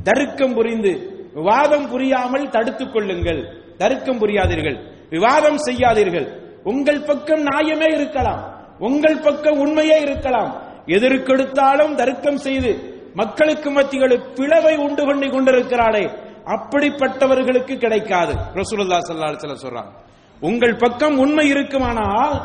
தருக்கம் 0.04 0.54
புரிந்து 0.54 1.16
விவாதம் 1.34 1.90
புரியாமல் 1.90 2.50
தடுத்துக் 2.50 2.94
கொள்ளுங்கள். 2.94 3.42
தருக்கம் 3.78 4.20
புரியாதீர்கள். 4.20 4.78
விவாதம் 5.10 5.58
செய்யாதீர்கள். 5.58 6.28
உங்கள் 6.64 7.02
பக்கம் 7.02 7.46
நியாயமே 7.46 7.94
இருக்கலாம். 7.94 8.42
உங்கள் 8.80 9.20
பக்கம் 9.20 9.60
உண்மையே 9.60 10.02
இருக்கலாம். 10.02 10.62
எதற்கெடுத்தாலும் 10.86 11.96
தருக்கம் 11.96 12.38
செய்து 12.38 12.72
மக்களுக்கு 13.14 13.72
மத்தியில் 13.72 14.24
பிளவை 14.36 14.76
உண்டு 14.76 15.06
பண்ணி 15.06 15.28
கொண்டிருக்கிறாளே. 15.28 16.04
அப்படிப்பட்டவர்களுக்கு 16.46 17.78
கிடைக்காது. 17.78 18.34
ரசூலுல்லாஹ் 18.34 19.06
ஸல்லல்லாஹு 19.10 19.56
சொல்றாங்க. 19.66 19.94
உங்கள் 20.40 20.76
பக்கம் 20.76 21.18
உண்மை 21.18 21.48
இருக்குமானால் 21.48 22.42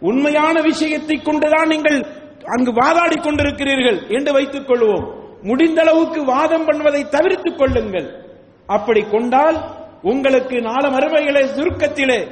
உண்மையான 0.00 0.60
விஷயத்தை 0.60 1.16
கொண்டுதான் 1.16 1.68
நீங்கள் 1.68 2.06
அங்கு 2.46 2.72
வாதாடி 2.72 3.16
கொண்டிருக்கிறீர்கள் 3.16 4.08
என்று 4.08 4.32
வைத்துக் 4.32 4.70
கொள்வோம். 4.70 5.14
முடிந்த 5.42 5.80
அளவுக்கு 5.80 6.24
வாதம் 6.24 6.68
பண்ணுவதை 6.68 7.08
தவிர்த்துக் 7.08 7.58
கொள்ளுங்கள். 7.58 8.24
அப்படி 8.66 9.02
கொண்டால் 9.02 9.58
உங்களுக்கு 10.02 10.60
நாலு 10.60 10.88
மறுமைகளை 10.88 11.42
சுருக்கத்திலே 11.56 12.26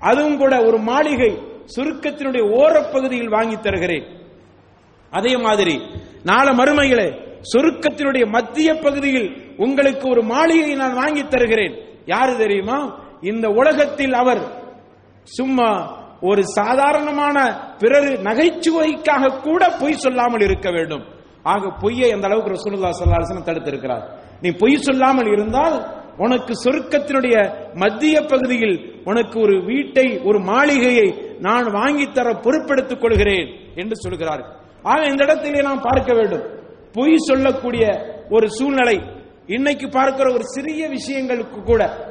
அதுவும் 0.00 0.38
கூட 0.38 0.62
ஒரு 0.62 0.78
மாளிகை 0.78 1.38
சுருக்கத்தினுடைய 1.76 2.40
ஓரப்பகுதியில் 2.40 3.28
வாங்கி 3.28 3.60
தருகிறேன். 3.60 4.06
அதே 5.10 5.36
மாதிரி 5.36 5.80
நாலு 6.24 6.50
மறுமைகளை 6.52 7.26
சுருக்கத்தினுடைய 7.54 8.26
மத்திய 8.26 8.74
பகுதியில் 8.74 9.54
உங்களுக்கு 9.56 10.08
ஒரு 10.08 10.22
மாளிகையை 10.22 10.74
நான் 10.74 10.94
வாங்கி 10.94 11.28
தருகிறேன். 11.28 11.74
யாரு 12.06 12.36
தெரியுமா? 12.36 13.02
இந்த 13.20 13.48
உலகத்தில் 13.48 14.12
அவர் 14.12 14.42
சும்மா 15.22 15.97
ஒரு 16.20 16.46
சாதாரணமான 16.46 17.68
பிறர் 17.78 18.22
நகைச்சுவைக்காக 18.22 19.40
கூட 19.40 19.68
பொய் 19.68 19.92
சொல்லாமல் 19.92 20.40
இருக்க 20.40 20.70
வேண்டும். 20.70 21.04
ஆக 21.42 21.70
பொய்யை 21.80 22.12
அந்த 22.12 22.26
அளவுக்கு 22.26 22.52
ரசூலுல்லா 22.52 22.90
சல்லாஹன் 23.04 23.44
தடுத்து 23.44 23.68
இருக்கிறார் 23.68 24.02
தடுத்திருக்கிறார். 24.02 24.40
நீ 24.40 24.50
பொய் 24.50 24.76
சொல்லாமல் 24.76 25.26
இருந்தால் 25.26 26.06
உனக்கு 26.16 26.52
சொருக்கத்தினுடைய 26.64 27.54
மத்திய 27.74 28.20
பகுதியில் 28.20 29.02
உனக்கு 29.04 29.40
ஒரு 29.40 29.64
வீட்டை 29.64 30.20
ஒரு 30.24 30.40
மாளிகையை 30.40 31.36
நான் 31.38 31.64
வாங்கித் 31.64 32.14
தர 32.14 32.32
பொறுப்பெடுத்துக் 32.32 33.00
கொள்கிறேன் 33.00 33.48
என்று 33.74 33.96
சொல்கிறார். 33.96 34.56
ஆக 34.82 35.02
இந்த 35.04 35.24
இடத்திலே 35.24 35.62
நாம் 35.62 35.80
பார்க்க 35.80 36.14
வேண்டும். 36.14 36.42
பொய் 36.92 37.16
சொல்லக்கூடிய 37.16 37.86
ஒரு 38.28 38.50
சூழ்நிலை 38.50 39.00
இன்னைக்கு 39.46 39.88
பார்க்கிற 39.88 40.32
ஒரு 40.32 40.44
சிறிய 40.44 40.88
விஷயங்களுக்கு 40.88 41.62
கூட 41.62 42.07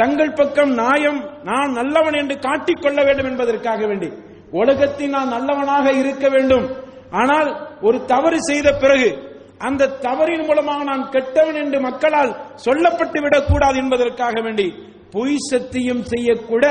தங்கள் 0.00 0.36
பக்கம் 0.40 0.72
நியாயம் 0.80 1.20
நான் 1.48 1.72
நல்லவன் 1.78 2.18
என்று 2.20 2.36
காட்டிக்கொள்ள 2.46 2.98
வேண்டும் 3.06 3.30
என்பதற்காக 3.30 3.80
வேண்டி. 3.90 4.10
உலகத்தில் 4.60 5.14
நான் 5.16 5.34
நல்லவனாக 5.36 5.86
இருக்க 6.02 6.26
வேண்டும். 6.36 6.66
ஆனால் 7.20 7.50
ஒரு 7.86 7.98
தவறு 8.12 8.38
செய்த 8.50 8.68
பிறகு 8.84 9.10
அந்த 9.68 9.90
தவறின் 10.06 10.44
மூலமாக 10.48 10.82
நான் 10.90 11.02
கெட்டவன் 11.14 11.58
என்று 11.62 11.78
மக்களால் 11.88 12.30
சொல்லப்பட்டு 12.66 13.18
விடக்கூடாது 13.24 13.76
என்பதற்காக 13.82 14.36
வேண்டி 14.46 14.66
பொய் 15.14 15.36
சத்தியம் 15.50 16.02
செய்யக்கூட 16.12 16.64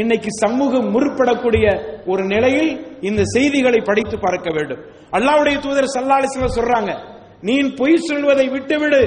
இன்னைக்கு 0.00 0.30
சமூகம் 0.42 0.88
முற்படக்கூடிய 0.94 1.66
ஒரு 2.12 2.24
நிலையில் 2.32 2.70
இந்த 3.08 3.22
செய்திகளை 3.34 3.80
படித்து 3.88 4.16
பார்க்க 4.18 4.48
வேண்டும். 4.56 4.82
அல்லாவுடைய 5.16 5.56
தூதர் 5.64 5.94
சல்லாலிஸ்ல 5.94 6.50
சொல்றாங்க 6.58 6.92
நீ 7.48 7.56
பொய் 7.80 8.04
சொல்வதை 8.08 8.46
விட்டுவிடு. 8.54 9.02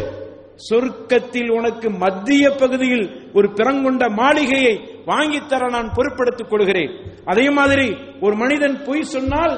சொர்க்கத்தில் 0.58 1.52
உனக்கு 1.58 1.88
மத்திய 2.04 2.46
பகுதியில் 2.62 3.06
ஒரு 3.34 3.48
பிறங்குண்ட 3.58 4.04
மாளிகையை 4.22 4.74
வாங்கித்தர 5.12 5.70
நான் 5.76 5.94
பொறுப்படுத்திக் 5.98 6.52
கொள்கிறேன். 6.52 6.92
அதே 7.32 7.46
மாதிரி 7.50 7.88
ஒரு 8.26 8.36
மனிதன் 8.36 8.78
பொய் 8.88 9.12
சொன்னால் 9.14 9.54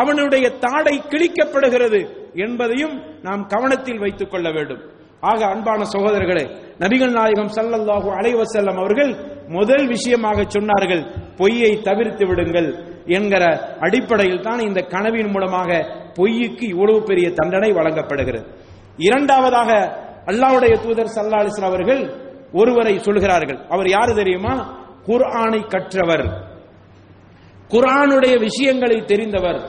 அவனுடைய 0.00 0.46
தாடை 0.64 0.94
கிழிக்கப்படுகிறது 1.12 2.00
என்பதையும் 2.44 2.94
நாம் 3.22 3.42
கவனத்தில் 3.46 4.02
வைத்துக் 4.04 4.32
கொள்ள 4.32 4.48
வேண்டும். 4.50 4.82
ஆக 5.30 5.40
அன்பான 5.46 5.84
சகோதரர்களே 5.92 6.44
நபிகள் 6.82 7.14
நாயகம் 7.18 7.52
சல்லல்லாஹு 7.56 8.08
அலைவசல்லம் 8.18 8.78
அவர்கள் 8.82 9.12
முதல் 9.56 9.86
விஷயமாக 9.86 10.44
சொன்னார்கள் 10.54 11.02
பொய்யை 11.38 11.72
தவிர்த்து 11.88 12.24
விடுங்கள் 12.26 12.68
என்கிற 13.16 13.44
அடிப்படையில் 13.86 14.44
தான் 14.46 14.60
இந்த 14.60 14.80
கனவின் 14.94 15.30
மூலமாக 15.34 15.70
பொய்யுக்கு 16.18 16.64
இவ்வளவு 16.74 17.00
பெரிய 17.02 17.28
தண்டனை 17.30 17.70
வழங்கப்படுகிறது. 17.78 18.46
இரண்டாவதாக 18.98 19.70
அல்லாவுடைய 20.28 20.74
தூதர் 20.82 21.12
சல்லா 21.16 21.38
அலிஸ்லாம் 21.42 21.72
அவர்கள் 21.72 22.02
ஒருவரை 22.52 22.98
சொல்கிறார்கள். 22.98 23.58
அவர் 23.68 23.88
யாரு 23.88 24.14
தெரியுமா? 24.14 24.54
குர்ஆனை 25.06 25.66
கற்றவர். 25.66 26.26
குர்ஆனுடைய 27.70 28.38
விஷயங்களை 28.38 28.96
தெரிந்தவர். 28.96 29.60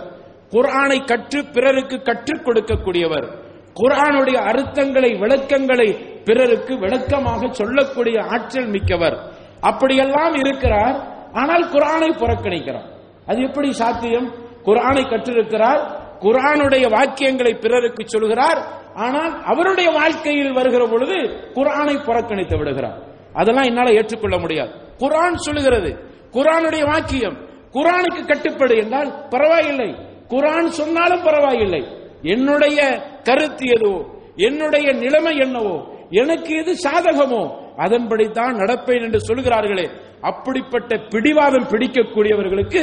குர்ஆனை 0.51 1.05
கற்று 1.05 1.45
பிறருக்கு 1.45 2.01
கற்றுக் 2.01 2.45
கொடுக்கக்கூடியவர். 2.45 3.27
குர்ஆனுடைய 3.73 4.37
அர்த்தங்களை 4.51 5.17
விளக்கங்களை 5.17 5.89
பிறருக்கு 6.23 6.77
விளக்கமாக 6.79 7.47
சொல்லக்கூடிய 7.51 8.23
ஆற்றல் 8.25 8.69
மிக்கவர். 8.69 9.17
அப்படியெல்லாம் 9.61 10.33
இருக்கிறார் 10.33 10.97
ஆனால் 11.33 11.65
குரானை 11.71 12.09
புறக்கணிக்கிறார். 12.17 12.87
அது 13.25 13.41
எப்படி 13.41 13.71
சாத்தியம்? 13.71 14.27
குரானை 14.65 15.03
கற்றிருக்கிறார் 15.09 15.98
குரானுடைய 16.19 16.89
வாக்கியங்களை 16.89 17.59
பிறருக்கு 17.59 18.03
சொல்கிறார். 18.05 18.67
ஆனால் 18.93 19.43
அவருடைய 19.43 19.89
வாழ்க்கையில் 19.89 20.53
வருகிற 20.53 20.87
பொழுது 20.87 21.13
குரானை 21.53 22.03
புறக்கணித்து 22.03 22.57
விடுகிறார். 22.57 23.03
அதெல்லாம் 23.33 23.63
என்னால 23.63 23.91
ஏற்றுக்கொள்ள 23.91 24.37
முடியாது. 24.37 24.71
குரான் 24.99 25.33
சொல்லுகிறது. 25.33 25.99
குரானுடைய 26.31 26.85
வாக்கியம். 26.85 27.37
குரானுக்கு 27.73 28.25
கட்டுப்படு 28.25 28.77
என்றால் 28.77 29.27
பரவாயில்லை. 29.29 29.95
குரான் 30.29 30.65
சொன்னாலும் 30.65 31.23
பரவாயில்லை. 31.23 31.87
என்னுடைய 32.21 33.01
கருத்து 33.23 33.65
எதுவோ? 33.67 34.05
என்னுடைய 34.35 34.91
நிலைமை 34.91 35.37
என்னவோ? 35.37 35.97
எனக்கு 36.09 36.55
எது 36.55 36.75
சாதகமோ? 36.83 37.68
அதன்படித்தான் 37.83 38.55
நடப்பேன் 38.61 39.03
என்று 39.07 39.19
சொல்கிறார்களே 39.29 39.85
அப்படிப்பட்ட 40.29 40.91
பிடிவாதம் 41.13 41.67
பிடிக்கக்கூடியவர்களுக்கு 41.71 42.81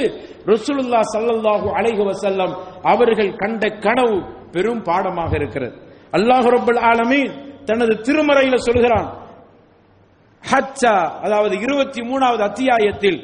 ரசூலுல்லா 0.52 1.00
சல்லல்லாஹு 1.14 1.68
அலைஹி 1.78 2.02
வசல்லம் 2.10 2.52
அவர்கள் 2.92 3.32
கண்ட 3.42 3.62
கனவு 3.86 4.16
பெரும் 4.54 4.82
பாடமாக 4.88 5.32
இருக்கிறது. 5.40 5.74
அல்லாஹ் 6.16 6.48
ரப்பல் 6.54 6.80
ஆலமீன் 6.90 7.32
தனது 7.68 7.94
திருமறையில 8.06 8.56
சொல்கிறான். 8.68 9.08
ஹச்சா 10.44 10.94
அதாவது 11.24 11.54
இருபத்தி 11.64 12.00
மூணாவது 12.10 12.42
அத்தியாயத்தில் 12.50 13.18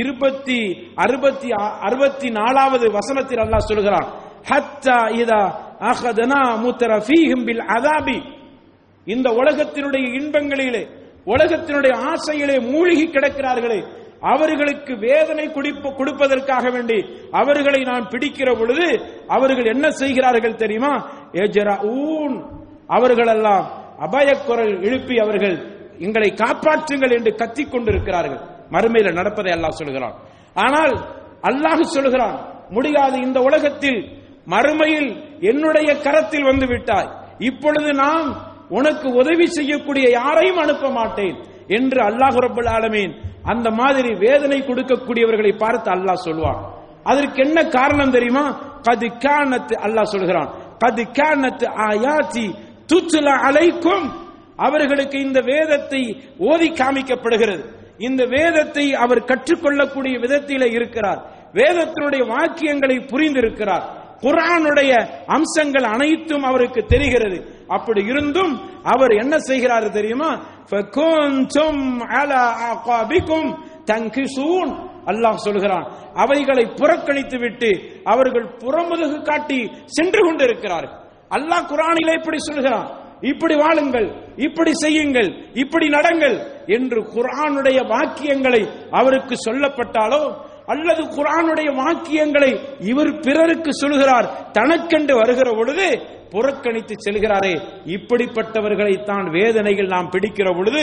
இருபத்தி 0.00 0.58
அறுபத்தி 1.04 1.48
அறுபத்தி 1.88 2.28
நாலாவது 2.40 2.86
வசனத்தில் 2.98 3.42
அல்லாஹ் 3.44 3.68
சொல்கிறான். 3.70 4.06
ஹத்தா 4.50 4.98
இதா 5.22 5.42
அஹதனா 5.90 6.42
முத்தரஃபீஹிம் 6.64 7.44
பில் 7.48 7.64
அதாபி. 7.76 8.18
இந்த 9.06 9.28
உலகத்தினுடைய 9.40 10.04
இன்பங்களிலே 10.18 10.82
உலகத்தினுடைய 11.32 11.94
ஆசையிலே 12.12 12.56
மூழ்கி 12.72 13.04
கிடக்கிறார்களே 13.06 13.78
அவர்களுக்கு 14.32 14.92
வேதனை 15.06 15.46
கொடுப்பதற்காக 15.98 16.64
வேண்டி 16.74 16.98
அவர்களை 17.40 17.80
நான் 17.90 18.08
பிடிக்கிற 18.12 18.48
பொழுது 18.58 18.86
அவர்கள் 19.36 19.70
என்ன 19.74 19.86
செய்கிறார்கள் 20.00 20.60
தெரியுமா? 20.62 20.92
ஊன் 22.04 22.36
அவர்களெல்லாம் 22.96 23.66
அபாயக்குரல் 24.06 24.74
எழுப்பி 24.86 25.16
அவர்கள் 25.24 25.56
எங்களை 26.06 26.30
காப்பாற்றுங்கள் 26.42 27.14
என்று 27.16 27.32
கத்திக் 27.40 27.72
கொண்டிருக்கிறார்கள். 27.72 28.40
மறுமையில 28.74 29.12
நடப்பதை 29.18 29.52
அல்லாஹ் 29.56 29.78
சொல்கிறான். 29.80 30.16
ஆனால் 30.64 30.94
அல்லாஹ் 31.50 31.82
சொல்கிறான் 31.96 32.36
முடியாது 32.70 33.16
இந்த 33.26 33.38
உலகத்தில் 33.40 34.00
மறுமையில் 34.54 35.10
என்னுடைய 35.50 35.90
கரத்தில் 36.06 36.48
வந்து 36.50 36.66
விட்டாய். 36.66 37.10
இப்பொழுது 37.48 37.90
நாம் 38.04 38.28
உனக்கு 38.78 39.08
உதவி 39.08 39.46
செய்யக்கூடிய 39.46 40.06
யாரையும் 40.10 40.56
அனுப்ப 40.56 40.90
மாட்டேன் 40.90 41.36
என்று 41.68 42.00
அல்லாஹ் 42.02 42.36
ரபுல் 42.46 42.70
ஆலமீன் 42.76 43.12
அந்த 43.42 43.70
மாதிரி 43.70 44.10
வேதனை 44.14 44.58
கொடுக்கக்கூடியவர்களை 44.60 45.52
பார்த்து 45.58 45.90
அல்லாஹ் 45.90 46.24
சொல்வான். 46.26 46.60
அதற்கு 47.02 47.44
என்ன 47.46 47.58
காரணம் 47.64 48.10
தெரியுமா? 48.10 48.44
கது 48.88 49.08
கானத்து 49.24 49.74
அல்லாஹ் 49.86 50.12
சொல்கிறான். 50.14 50.50
கது 50.84 51.04
கானத்து 51.18 51.66
ஆயாத்தி 51.88 52.46
துச்சுல 52.92 53.28
அலைக்கும். 53.48 54.06
அவர்களுக்கு 54.56 55.18
இந்த 55.18 55.40
வேதத்தை 55.40 56.02
ஓதி 56.38 56.68
காமிக்கப்படுகிறது. 56.70 57.64
இந்த 57.98 58.22
வேதத்தை 58.24 58.94
அவர் 58.94 59.28
கற்றுக்கொள்ளக்கூடிய 59.30 60.14
விதத்தில் 60.20 60.66
இருக்கிறார். 60.76 61.20
வேதத்தினுடைய 61.52 62.22
வாக்கியங்களை 62.34 62.96
புரிந்திருக்கிறார். 63.12 63.84
குரானுடைய 64.22 64.92
அம்சங்கள் 65.26 65.86
அனைத்தும் 65.94 66.42
அவருக்கு 66.42 66.80
தெரிகிறது. 66.84 67.38
அப்படி 67.68 68.04
இருந்தும் 68.04 68.60
அவர் 68.82 69.10
என்ன 69.10 69.38
செய்கிறார் 69.38 69.90
தெரியுமா? 69.90 70.38
அல்லாஹ் 75.06 75.34
சொல்கிறான். 75.34 75.92
அவைகளை 76.14 76.66
புறக்கணித்து 76.66 77.38
விட்டு 77.38 78.00
அவர்கள் 78.04 78.56
புறமுதுகு 78.58 79.22
காட்டி 79.22 79.70
சென்று 79.86 80.20
கொண்டிருக்கிறார்கள். 80.24 80.98
அல்லாஹ் 81.30 81.68
குரானிலே 81.68 82.14
இப்படி 82.14 82.38
சொல்கிறான். 82.38 83.02
இப்படி 83.20 83.54
வாழுங்கள் 83.54 84.14
இப்படி 84.36 84.72
செய்யுங்கள் 84.72 85.34
இப்படி 85.54 85.88
நடங்கள் 85.88 86.36
என்று 86.66 87.00
குரானுடைய 87.00 87.86
வாக்கியங்களை 87.86 88.68
அவருக்கு 88.90 89.34
சொல்லப்பட்டாலோ 89.50 90.34
அல்லது 90.72 91.02
குரானுடைய 91.16 91.68
வாக்கியங்களை 91.82 92.50
இவர் 92.90 93.12
பிறருக்கு 93.26 93.72
சொல்கிறார் 93.82 94.28
தனக்கென்று 94.58 95.14
வருகிற 95.20 95.48
பொழுது 95.58 95.86
புறக்கணித்து 96.34 96.94
செல்கிறாரே. 97.02 97.52
இப்படிப்பட்டவர்களை 97.96 98.94
தான் 99.10 99.26
வேதனையில் 99.34 99.92
நாம் 99.92 100.08
பிடிக்கிற 100.14 100.48
பொழுது 100.58 100.82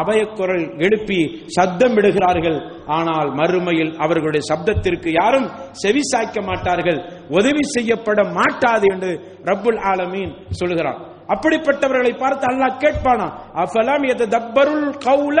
அபயக்குரல் 0.00 0.66
எழுப்பி 0.84 1.20
சப்தம் 1.56 1.94
விடுகிறார்கள். 1.98 2.58
ஆனால் 2.96 3.30
மறுமையில் 3.38 3.92
அவர்களுடைய 4.04 4.42
சப்தத்திற்கு 4.50 5.08
யாரும் 5.20 5.48
செவி 5.82 6.02
சாய்க்க 6.10 6.42
மாட்டார்கள். 6.48 6.98
உதவி 7.38 7.64
செய்யப்பட 7.74 8.20
மாட்டாது 8.38 8.86
என்று 8.94 9.12
ரப்புல் 9.50 9.80
ஆலமீன் 9.92 10.34
சொல்கிறார். 10.60 11.00
அப்படிப்பட்டவர்களை 11.34 12.12
பார்த்து 12.24 12.46
அல்லாஹ் 12.52 12.76
கேட்பானா 12.84 13.28
அஃபலம் 13.64 14.06
தப்பருள் 14.36 14.86
கவுல? 15.06 15.40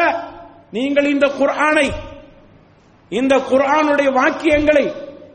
நீங்கள் 0.76 1.10
இந்த 1.14 1.26
குர்ஆனை 1.40 1.86
இந்த 3.18 3.36
குரானுடைய 3.50 4.10
வாக்கியங்களை 4.18 4.84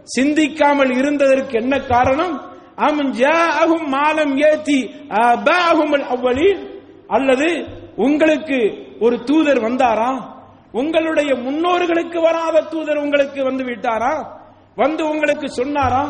சிந்திக்காமல் 0.04 0.92
இருந்ததற்கு 1.02 1.52
என்ன 1.52 1.80
காரணம்? 1.80 2.36
அம் 2.76 3.14
ஜாஅஹும் 3.14 3.88
மாலம் 3.88 4.38
ஏத்தி 4.38 4.80
அபாஹும் 5.10 5.94
அவ்வலீன் 6.16 6.62
அல்லது 7.08 7.48
உங்களுக்கு 7.96 8.60
ஒரு 9.00 9.24
தூதர் 9.24 9.62
வந்தாரா? 9.62 10.10
உங்களுடைய 10.72 11.36
முன்னோர்களுக்கு 11.36 12.22
வராத 12.22 12.62
தூதர் 12.62 12.98
உங்களுக்கு 12.98 13.44
வந்து 13.44 13.64
விட்டாரா? 13.64 14.14
வந்து 14.76 15.10
உங்களுக்கு 15.10 15.50
சொன்னாரா? 15.50 16.04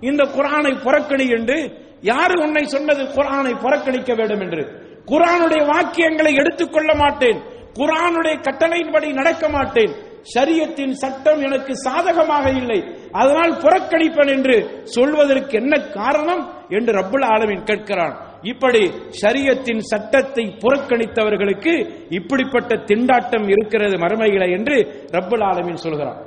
இந்த 0.00 0.22
குரானை 0.24 0.72
புறக்கணி 0.84 1.26
என்று 1.28 1.56
யாரு 2.00 2.42
உன்னை 2.42 2.64
சொன்னது? 2.64 3.02
குரானை 3.04 3.52
புறக்கணிக்க 3.60 4.14
வேண்டும் 4.14 4.40
என்று. 4.40 4.62
குரானுடைய 5.06 5.62
வாக்கியங்களை 5.72 6.32
எடுத்துக்கொள்ள 6.34 6.94
மாட்டேன். 6.94 7.38
குரானுடைய 7.74 8.34
கட்டளையின்படி 8.48 9.12
நடக்க 9.12 9.48
மாட்டேன். 9.48 10.10
சரியத்தின் 10.34 10.94
சட்டம் 11.02 11.40
எனக்கு 11.48 11.72
சாதகமாக 11.86 12.46
இல்லை. 12.60 12.78
அதனால் 13.20 13.54
புறக்கணிப்பேன் 13.64 14.32
என்று 14.34 14.56
சொல்வதற்கு 14.96 15.54
என்ன 15.60 15.74
காரணம் 15.98 16.42
என்று 16.76 16.92
ரப்புல் 16.98 17.26
ஆலமின் 17.34 17.64
கேட்கிறான். 17.70 18.14
இப்படி 18.52 18.82
சரியத்தின் 19.22 19.82
சட்டத்தை 19.90 20.44
புறக்கணித்தவர்களுக்கு 20.62 21.74
இப்படிப்பட்ட 22.18 22.74
திண்டாட்டம் 22.90 23.46
இருக்கிறது 23.54 23.96
மறுமைகளை 24.04 24.48
என்று 24.58 24.76
ரப்புல் 25.16 25.44
ஆலமின் 25.50 25.82
சொல்கிறான். 25.86 26.18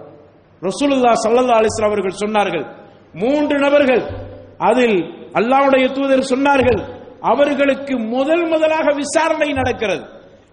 ரசூலுல்லா 0.62 1.14
சல்லல்லா 1.24 1.58
அலிஸ்லாம் 1.62 1.92
அவர்கள் 1.92 2.22
சொன்னார்கள் 2.24 2.66
மூன்று 3.24 3.58
நபர்கள் 3.66 4.04
அதில் 4.70 4.98
அல்லாவுடைய 5.40 5.86
தூதர் 5.98 6.30
சொன்னார்கள் 6.34 6.80
அவர்களுக்கு 7.32 7.94
முதல் 8.16 8.46
முதலாக 8.48 8.88
விசாரணை 9.02 9.50
நடக்கிறது. 9.54 10.04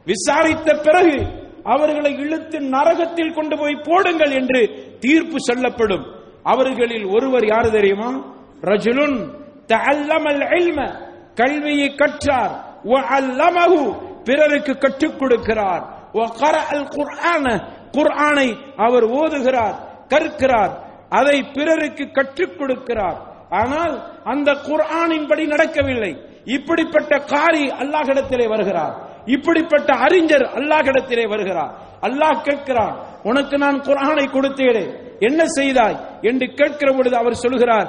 விசாரித்த 0.06 0.68
பிறகு 0.86 1.16
அவர்களை 1.64 2.18
இழுத்து 2.18 2.60
நரகத்தில் 2.60 3.34
கொண்டு 3.34 3.58
போய் 3.58 3.80
போடுங்கள் 3.82 4.30
என்று 4.30 4.94
தீர்ப்பு 5.00 5.40
சொல்லப்படும். 5.40 6.04
அவர்களில் 6.42 7.04
ஒருவர் 7.04 7.46
யாரு 7.46 7.70
தெரியுமா? 7.70 8.34
ரஜுலுன் 8.62 9.28
தஅல்லமல் 9.66 10.42
இல்ம 10.50 10.94
கல்வியை 11.34 11.94
கற்றார். 11.94 12.50
வஅல்லமஹு 12.84 13.98
பிறருக்கு 14.24 14.78
கற்றுக் 14.78 15.22
கொடுக்கிறார். 15.22 15.84
வகரஅல் 16.14 16.88
குர்ஆன 16.88 17.62
குர்ஆனை 17.92 18.56
அவர் 18.76 19.04
ஓதுகிறார் 19.04 19.74
கற்கிறார். 20.08 20.70
அதை 21.08 21.42
பிறருக்கு 21.42 22.10
கற்றுக் 22.10 22.60
கொடுக்கிறார். 22.60 23.16
ஆனால் 23.50 24.02
அந்த 24.24 24.52
குர்ஆனின்படி 24.52 25.46
நடக்கவில்லை. 25.46 26.22
இப்படிப்பட்ட 26.44 27.18
காரி 27.18 27.68
அல்லாஹிடத்திலே 27.68 28.48
வருகிறார். 28.48 29.11
இப்படிப்பட்ட 29.26 29.92
அறிஞர் 29.94 30.46
அல்லாஹ் 30.58 30.86
இடத்திலே 30.86 31.26
வருகிறார். 31.26 31.72
அல்லாஹ் 32.02 32.42
கேட்கிறான் 32.42 32.94
உனக்கு 33.24 33.58
நான் 33.58 33.78
குர்ஆனை 33.80 34.26
கொடுத்தேனே 34.30 34.84
என்ன 35.20 35.40
செய்தாய்? 35.46 35.96
என்று 36.22 36.46
கேட்கிற 36.54 36.88
பொழுது 36.92 37.16
அவர் 37.16 37.42
சொல்கிறார் 37.44 37.88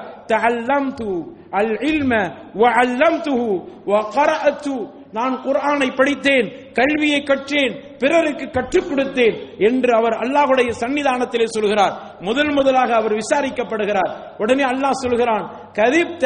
தூ 1.00 1.10
அல் 1.60 1.76
இல்ம 1.92 2.14
வ 2.56 2.64
அல்லம்துஹு 2.82 3.50
வ 3.88 3.94
கரஅத்து 4.16 4.76
நான் 5.12 5.36
குர்ஆனை 5.46 5.90
படித்தேன் 5.96 6.48
கல்வியை 6.74 7.24
கற்றேன் 7.24 7.74
பிறருக்கு 7.98 8.50
கற்றுக் 8.50 8.88
கொடுத்தேன் 8.90 9.36
என்று 9.58 9.92
அவர் 9.96 10.14
அல்லாஹ்வுடைய 10.14 10.70
சன்னிதானத்திலே 10.82 11.46
சொல்கிறார். 11.46 11.94
முதல் 12.22 12.52
முதலாக 12.52 12.96
அவர் 12.96 13.20
விசாரிக்கப்படுகிறார். 13.22 14.12
உடனே 14.38 14.64
அல்லாஹ் 14.64 14.92
சொல்கிறான் 14.92 15.46
கதிப்த 15.74 16.24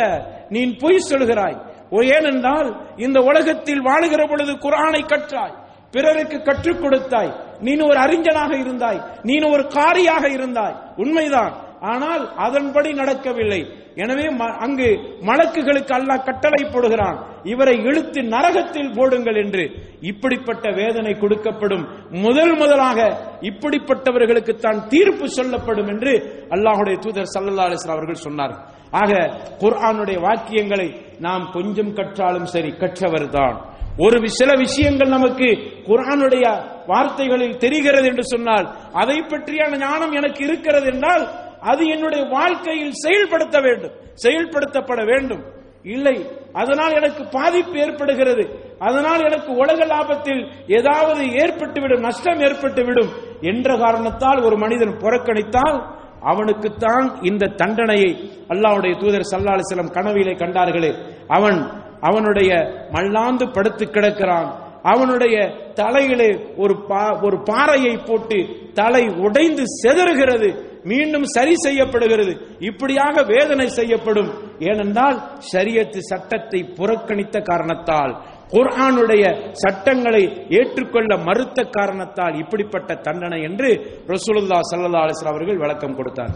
நீ 0.50 0.76
பொய் 0.76 1.08
சொல்கிறாய். 1.12 1.58
ஏனென்றால் 1.92 2.78
இந்த 2.98 3.20
உலகத்தில் 3.20 3.86
வாழுகிற 3.86 4.30
பொழுது 4.30 4.54
குரானை 4.54 5.06
கற்றாய் 5.06 5.66
பிறருக்கு 5.92 6.42
கற்றுக் 6.42 6.82
கொடுத்தாய் 6.82 7.36
நீ 7.60 7.78
ஒரு 7.78 8.00
அறிஞனாக 8.00 8.58
இருந்தாய் 8.58 9.02
நீ 9.24 9.40
ஒரு 9.50 9.68
காரியாக 9.68 10.28
இருந்தாய். 10.28 10.76
உண்மைதான். 10.96 11.67
ஆனால் 11.82 12.36
அதன்படி 12.36 12.94
நடக்கவில்லை. 12.94 13.72
எனவே 13.96 14.34
ம- 14.34 14.58
அங்கு 14.58 14.86
மலக்குகளுக்கு 15.22 15.94
அல்லாஹ் 15.94 16.24
கட்டளை 16.24 16.70
போடுகிறான். 16.70 17.26
இவரை 17.44 17.78
இழுத்து 17.78 18.22
நரகத்தில் 18.22 18.94
போடுங்கள் 18.96 19.36
என்று. 19.36 19.72
இப்படிப்பட்ட 20.02 20.72
வேதனை 20.72 21.14
கொடுக்கப்படும். 21.14 21.88
முதல் 22.10 22.58
முதலாக 22.58 23.18
இப்படிப்பட்டவர்களுக்கு 23.42 24.56
தான் 24.56 24.88
தீர்ப்பு 24.88 25.30
சொல்லப்படும் 25.30 25.88
என்று 25.88 26.46
அல்லாஹுடைய 26.50 27.00
தூதர் 27.00 27.30
சல்லல்லா 27.40 27.72
அலிஸ்லாம் 27.72 27.92
அவர்கள் 27.92 28.14
சொன்னார். 28.14 28.70
ஆக 28.92 29.14
குர்ஆனுடைய 29.60 30.20
வாக்கியங்களை 30.20 31.20
நாம் 31.20 31.50
கொஞ்சம் 31.54 31.94
கற்றாலும் 31.94 32.46
சரி 32.46 32.70
கற்றவர்தான். 32.70 33.76
ஒரு 33.98 34.30
சில 34.30 34.56
விஷயங்கள் 34.56 35.08
நமக்கு 35.08 35.46
குர்ஆனுடைய 35.86 36.76
வார்த்தைகளில் 36.88 37.58
தெரிகிறது 37.58 38.08
என்று 38.08 38.24
சொன்னால் 38.24 38.76
அதை 38.94 39.20
பற்றியான 39.20 39.78
ஞானம் 39.78 40.12
எனக்கு 40.12 40.44
இருக்கிறது 40.44 40.94
என்றால் 40.94 41.46
அது 41.60 41.86
என்னுடைய 41.86 42.26
வாழ்க்கையில் 42.26 42.92
செயல்படுத்த 42.92 43.60
வேண்டும். 43.60 43.92
செயல்படுத்தப்பட 44.24 45.06
வேண்டும். 45.06 45.44
இல்லை 45.84 46.28
அதனால் 46.54 46.94
எனக்கு 46.94 47.24
பாதிப்பு 47.32 47.78
ஏற்படுகிறது. 47.80 48.50
அதனால் 48.80 49.24
எனக்கு 49.24 49.54
உலக 49.54 49.86
லாபத்தில் 49.86 50.48
ஏதாவது 50.68 51.26
ஏற்பட்டுவிடும் 51.26 52.00
நஷ்டம் 52.00 52.40
ஏற்பட்டுவிடும் 52.40 53.10
என்ற 53.42 53.78
காரணத்தால் 53.78 54.44
ஒரு 54.44 54.58
மனிதன் 54.58 54.98
புறக்கணித்தால் 54.98 55.96
அவனுக்குத்தான் 56.22 57.22
இந்த 57.22 57.48
தண்டனையை 57.48 58.32
அல்லாவுடைய 58.48 59.00
தூதர் 59.00 59.28
சல்லா 59.32 59.56
அலிஸ்லம் 59.56 59.92
கனவிலே 59.92 60.32
கண்டார்களே. 60.32 60.94
அவன் 61.28 61.70
அவனுடைய 62.02 62.54
மல்லாந்து 62.92 63.52
படுத்து 63.52 63.86
கிடக்கிறான். 63.86 64.80
அவனுடைய 64.84 65.52
தலையிலே 65.74 66.54
ஒரு 66.58 66.76
பா- 66.90 67.26
ஒரு 67.26 67.44
பாறையை 67.44 68.00
போட்டு 68.06 68.48
தலை 68.74 69.08
உடைந்து 69.08 69.64
செதறுகிறது. 69.84 70.67
மீண்டும் 70.84 71.24
சரி 71.24 71.54
செய்யப்படுகிறது. 71.56 72.34
இப்படியாக 72.60 73.24
வேதனை 73.24 73.68
செய்யப்படும். 73.68 74.32
ஏனென்றால் 74.60 75.18
சரியத்து 75.54 75.98
சட்டத்தை 75.98 76.60
புறக்கணித்த 76.80 77.42
காரணத்தால் 77.42 78.14
குர்ஆனுடைய 78.54 79.24
சட்டங்களை 79.54 80.24
ஏற்றுக்கொள்ள 80.50 81.18
மறுத்த 81.18 81.64
காரணத்தால் 81.64 82.36
இப்படிப்பட்ட 82.36 82.96
தண்டனை 82.96 83.42
என்று 83.42 83.70
ரசூலுல்லா 84.08 84.60
சல்லா 84.70 85.04
அலைஹி 85.06 85.28
அவர்கள் 85.34 85.58
விளக்கம் 85.58 85.96
கொடுத்தார். 85.96 86.36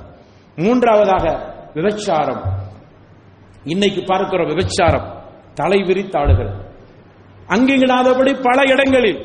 மூன்றாவதாக 0.58 1.26
விபச்சாரம். 1.74 2.44
இன்னைக்கு 3.64 4.04
பார்க்கிற 4.04 4.44
விபச்சாரம் 4.44 5.08
தலை 5.54 5.80
விரித்தாடுகிறது 5.80 6.60
அங்கிங்கனாதபடி 7.56 8.32
பல 8.42 8.62
இடங்களில் 8.74 9.22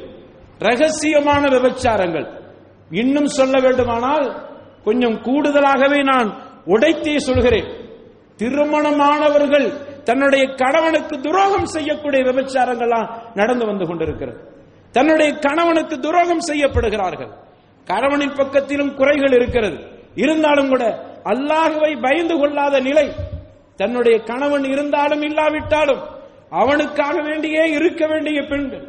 ரகசியமான 0.59 1.43
விபச்சாரங்கள். 1.57 2.27
இன்னும் 2.91 3.27
சொல்ல 3.27 3.61
வேண்டுமானால் 3.61 4.27
கொஞ்சம் 4.87 5.17
கூடுதலாகவே 5.23 6.01
நான் 6.03 6.29
உடைத்தே 6.67 7.17
சொல்கிறேன். 7.17 7.69
திருமணமானவர்கள் 8.39 9.67
தன்னுடைய 10.03 10.45
கணவனுக்கு 10.55 11.21
துரோகம் 11.21 11.67
செய்யக்கூடிய 11.67 12.23
விபச்சாரங்கள்லாம் 12.23 13.09
நடந்து 13.35 13.67
வந்து 13.67 13.87
கொண்டிருக்கிறது. 13.87 14.39
தன்னுடைய 14.93 15.31
கணவனுக்கு 15.39 15.99
துரோகம் 15.99 16.47
செய்யப்படுகிறார்கள். 16.49 17.33
கணவனின் 17.85 18.33
பக்கத்திலும் 18.33 18.95
குறைகள் 18.95 19.33
இருக்கிறது. 19.33 19.79
இருந்தாலும் 20.15 20.69
கூட 20.69 20.85
அல்லாஹுவை 21.25 21.93
பயந்து 22.03 22.39
கொள்ளாத 22.39 22.81
நிலை 22.81 23.07
தன்னுடைய 23.77 24.19
கணவன் 24.19 24.65
இருந்தாலும் 24.65 25.23
இல்லாவிட்டாலும் 25.23 26.03
அவனுக்காக 26.51 27.17
வேண்டியே 27.23 27.65
இருக்க 27.79 28.07
வேண்டிய 28.07 28.43
பெண்கள். 28.43 28.85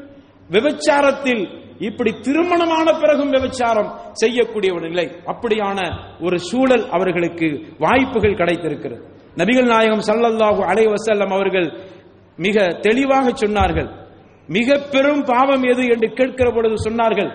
விபச்சாரத்தில் 0.52 1.44
இப்படி 1.80 2.12
திருமணமான 2.20 3.00
பிறகும் 3.00 3.32
விபச்சாரம் 3.32 3.94
செய்யக்கூடிய 4.12 4.74
ஒரு 4.74 4.90
நிலை 4.90 5.12
அப்படியான 5.26 5.80
ஒரு 6.22 6.40
சூழல் 6.40 6.90
அவர்களுக்கு 6.90 7.66
வாய்ப்புகள் 7.80 8.36
கிடைத்திருக்கிறது. 8.36 9.04
நபிகள் 9.36 9.66
நாயகம் 9.66 10.00
சல்லல்லாஹு 10.00 10.62
அலை 10.64 10.86
வசல்லம் 10.86 11.34
அவர்கள் 11.34 11.74
மிக 12.38 12.68
தெளிவாக 12.82 13.30
சொன்னார்கள். 13.30 13.90
மிக 14.48 14.78
பெரும் 14.92 15.24
பாவம் 15.24 15.64
எது 15.64 15.86
என்று 15.88 16.14
கேட்கிற 16.14 16.52
பொழுது 16.52 16.90
சொன்னார்கள். 16.90 17.32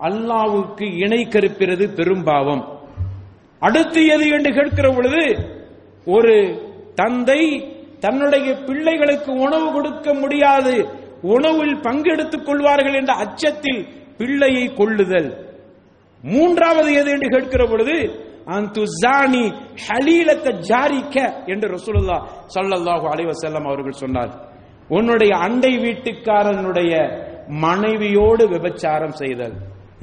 அல்லாவுக்கு 0.00 0.96
இணை 0.98 1.26
கருப்பிறது 1.26 1.94
பெரும் 1.94 2.22
பாவம். 2.22 2.82
அடுத்து 3.58 4.06
எது 4.06 4.28
என்று 4.28 4.52
கேட்கிற 4.52 4.90
பொழுது 4.90 5.50
ஒரு 6.06 6.62
தந்தை 6.94 7.70
தன்னுடைய 8.00 8.54
பிள்ளைகளுக்கு 8.54 9.32
உணவு 9.32 9.72
கொடுக்க 9.72 10.14
முடியாது 10.14 10.88
உணவில் 11.32 11.74
பங்கெடுத்துக் 11.86 12.46
கொள்வார்கள் 12.48 12.96
என்ற 13.00 13.12
அச்சத்தில் 13.24 13.82
பிள்ளையை 14.18 14.64
கொள்ளுதல். 14.78 15.30
மூன்றாவது 16.24 16.90
எது 17.00 17.10
என்று 17.16 17.28
கேட்கிற 17.34 17.62
பொழுது 17.72 17.96
அந்துசானி 18.56 19.44
ஹலீலத்தை 19.84 20.52
ஜாரிக்க 20.68 21.16
என்று 21.52 21.66
ரசூலுல்லாஹ் 21.76 22.24
ஸல்லல்லாஹு 22.56 23.06
அலைஹி 23.12 23.28
அவர்கள் 23.70 24.02
சொன்னார். 24.02 24.32
உன்னுடைய 24.96 25.32
அண்டை 25.46 25.72
வீட்டுக்காரனுடைய 25.84 26.92
மனைவியோடு 27.64 28.44
விபச்சாரம் 28.54 29.16
செய்தல். 29.22 29.54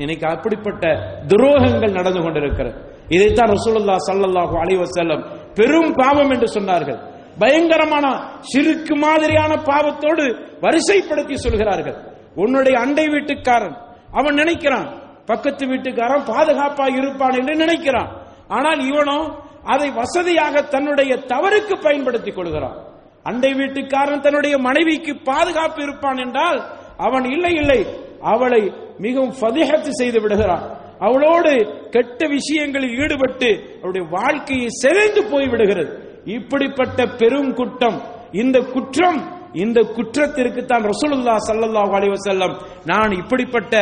இன்னைக்கு 0.03 0.25
அப்படிப்பட்ட 0.33 0.83
துரோகங்கள் 1.31 1.97
நடந்து 1.99 2.21
கொண்டிருக்கிறது. 2.25 2.75
இதைத்தான் 3.15 3.53
ரசூலுல்லாஹ் 3.57 4.05
ஸல்லல்லாஹு 4.09 4.55
அலைவசல்லம் 4.63 5.23
பெரும் 5.59 5.91
பாவம் 6.01 6.31
என்று 6.35 6.47
சொன்னார்கள். 6.57 6.99
பயங்கரமான 7.39 8.05
சிறுக்கு 8.41 8.95
மாதிரியான 8.95 9.55
பாவத்தோடு 9.55 10.25
வரிசைப்படுத்தி 10.61 11.33
சொல்கிறார்கள். 11.33 11.97
உன்னுடைய 12.35 12.79
அண்டை 12.79 13.05
வீட்டுக்காரன் 13.07 13.77
அவன் 14.11 14.35
நினைக்கிறான் 14.35 14.87
பக்கத்து 15.25 15.65
வீட்டுக்காரன் 15.65 16.23
பாதுகாப்பா 16.23 16.85
இருப்பான் 16.97 17.31
என்று 17.31 17.55
நினைக்கிறான். 17.55 18.09
ஆனால் 18.47 18.79
இவனோ 18.79 19.19
அதை 19.63 19.89
வசதியாக 19.89 20.61
தன்னுடைய 20.61 21.15
தவறுக்கு 21.15 21.75
பயன்படுத்திக் 21.81 22.35
கொள்கிறான். 22.35 22.77
அண்டை 23.23 23.53
வீட்டுக்காரன் 23.53 24.19
தன்னுடைய 24.19 24.57
மனைவிக்கு 24.57 25.15
பாதுகாப்பு 25.23 25.81
இருப்பான் 25.81 26.17
என்றால் 26.17 26.59
அவன் 26.97 27.25
இல்லை 27.25 27.55
இல்லை 27.55 27.81
அவளை 28.19 28.71
மிகவும் 28.97 29.35
பதிகத்து 29.39 29.91
செய்து 29.93 30.21
விடுகிறான். 30.21 30.65
அவளோடு 30.99 31.51
கெட்ட 31.89 32.27
விஷயங்களில் 32.27 32.97
ஈடுபட்டு 33.03 33.49
அவருடைய 33.77 34.07
வாழ்க்கையை 34.09 34.67
சிதைந்து 34.69 35.23
போய் 35.23 35.47
விடுகிறது. 35.47 36.10
இப்படிப்பட்ட 36.37 36.99
பெரும் 37.21 37.51
குற்றம் 37.59 37.99
இந்த 38.41 38.57
குற்றம் 38.73 39.19
இந்த 39.63 39.79
குற்றத்திற்கு 39.95 40.61
தான் 40.65 40.83
ரசூலுல்லா 40.91 41.33
ஸல்லல்லாஹு 41.47 41.93
அலைஹி 41.97 42.13
வஸல்லம் 42.17 42.53
நான் 42.91 43.11
இப்படிப்பட்ட 43.21 43.73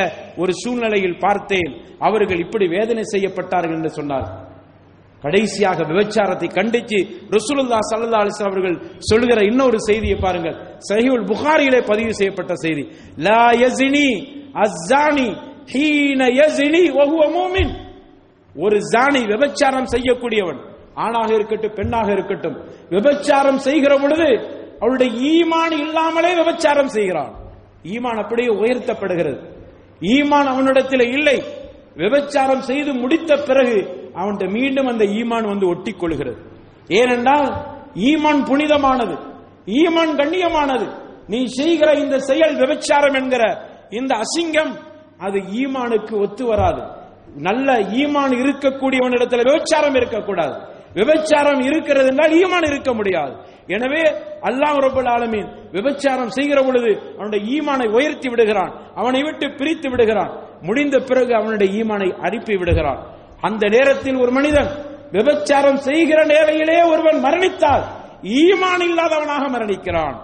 ஒரு 0.41 0.51
சூழ்நிலையில் 0.61 1.17
பார்த்தேன் 1.25 1.71
அவர்கள் 2.07 2.39
இப்படி 2.45 2.65
வேதனை 2.77 3.03
செய்யப்பட்டார்கள் 3.13 3.77
என்று 3.77 3.91
சொன்னார். 3.97 4.27
கடைசியாக 5.23 5.79
விபச்சாரத்தை 5.91 6.47
கண்டித்து 6.57 6.99
ரசூலுல்லாஹ் 7.35 7.83
சல்லா 7.89 8.21
அலிஸ் 8.23 8.41
அவர்கள் 8.49 8.77
சொல்கிற 9.09 9.39
இன்னொரு 9.49 9.77
செய்தியை 9.89 10.17
பாருங்கள். 10.25 10.55
சஹிவுல் 10.89 11.27
புகாரியிலே 11.31 11.81
பதிவு 11.91 12.13
செய்யப்பட்ட 12.19 12.53
செய்தி. 12.63 12.83
லா 13.27 13.43
யஸினி 13.63 14.07
அஸ்ஸானி 14.65 15.29
ஹீன 15.73 16.21
யஸினி 16.39 16.83
வஹுவ 16.97 17.21
மூமின். 17.35 17.71
ஒரு 18.55 18.77
ஜானி 18.93 19.21
விபச்சாரம் 19.33 19.91
செய்யக்கூடியவன் 19.93 20.59
ஆணாக 20.95 21.33
இருக்கட்டும் 21.33 21.73
பெண்ணாக 21.73 22.11
இருக்கட்டும் 22.11 22.57
விபச்சாரம் 22.89 23.57
செய்கிற 23.57 23.97
பொழுது 23.97 24.57
அவளுடைய 24.79 25.11
ஈமான் 25.11 25.71
இல்லாமலே 25.71 26.33
விபச்சாரம் 26.33 26.87
செய்கிறான். 26.87 27.33
ஈமான் 27.83 28.21
அப்படியே 28.21 28.47
உயர்த்தப்படுகிறது. 28.47 29.39
ஈமான் 29.99 30.45
அவனிடத்தில் 30.45 31.11
இல்லை. 31.11 31.43
விபச்சாரம் 31.95 32.59
செய்து 32.59 32.93
முடித்த 32.93 33.37
பிறகு 33.37 34.09
அவன்கிட்ட 34.15 34.49
மீண்டும் 34.49 34.87
அந்த 34.87 35.05
ஈமான் 35.05 35.47
வந்து 35.47 35.67
ஒட்டி 35.67 35.91
கொள்கிறது 35.91 36.37
ஏனென்றால் 36.87 37.65
ஈமான் 37.93 38.45
புனிதமானது. 38.45 39.17
ஈமான் 39.65 40.15
கண்ணியமானது. 40.15 40.87
நீ 41.27 41.45
செய்கிற 41.45 41.93
இந்த 41.93 42.19
செயல் 42.19 42.55
விபச்சாரம் 42.55 43.13
என்கிற 43.13 43.57
இந்த 43.89 44.15
அசிங்கம் 44.15 44.71
அது 45.17 45.39
ஈமானுக்கு 45.39 46.21
ஒத்து 46.21 46.45
வராது. 46.45 46.81
நல்ல 47.35 47.73
ஈமான் 47.73 48.31
இருக்கக்கூடியவனிடத்தில் 48.31 49.43
விபச்சாரம் 49.43 49.95
இருக்கக்கூடாது. 49.95 50.77
விபச்சாரம் 50.93 51.59
இருக்கிறது 51.59 52.07
என்றால் 52.07 52.31
ஈமான் 52.31 52.67
இருக்க 52.67 52.93
முடியாது. 52.93 53.33
எனவே 53.67 54.03
அல்லாஹ் 54.41 54.77
ரபுல் 54.85 55.09
ஆலமீன் 55.09 55.49
விபச்சாரம் 55.71 56.27
செய்கிற 56.27 56.61
பொழுது 56.61 56.91
அவனுடைய 57.15 57.41
ஈமானை 57.55 57.87
உயர்த்தி 57.91 58.29
விடுகிறான். 58.29 58.71
அவனை 58.95 59.23
விட்டு 59.23 59.49
பிரித்து 59.49 59.89
விடுகிறான். 59.89 60.31
முடிந்த 60.61 60.99
பிறகு 60.99 61.35
அவனுடைய 61.35 61.83
ஈமானை 61.83 62.17
அனுப்பி 62.17 62.55
விடுகிறான். 62.57 63.07
அந்த 63.41 63.67
நேரத்தில் 63.67 64.15
ஒரு 64.15 64.31
மனிதன் 64.31 64.71
விபச்சாரம் 65.11 65.77
செய்கிற 65.77 66.25
நேரையிலே 66.25 66.91
ஒருவன் 66.91 67.23
மரணித்தால் 67.23 67.83
ஈமான் 68.23 68.83
இல்லாதவனாக 68.89 69.43
மரணிக்கிறான். 69.57 70.15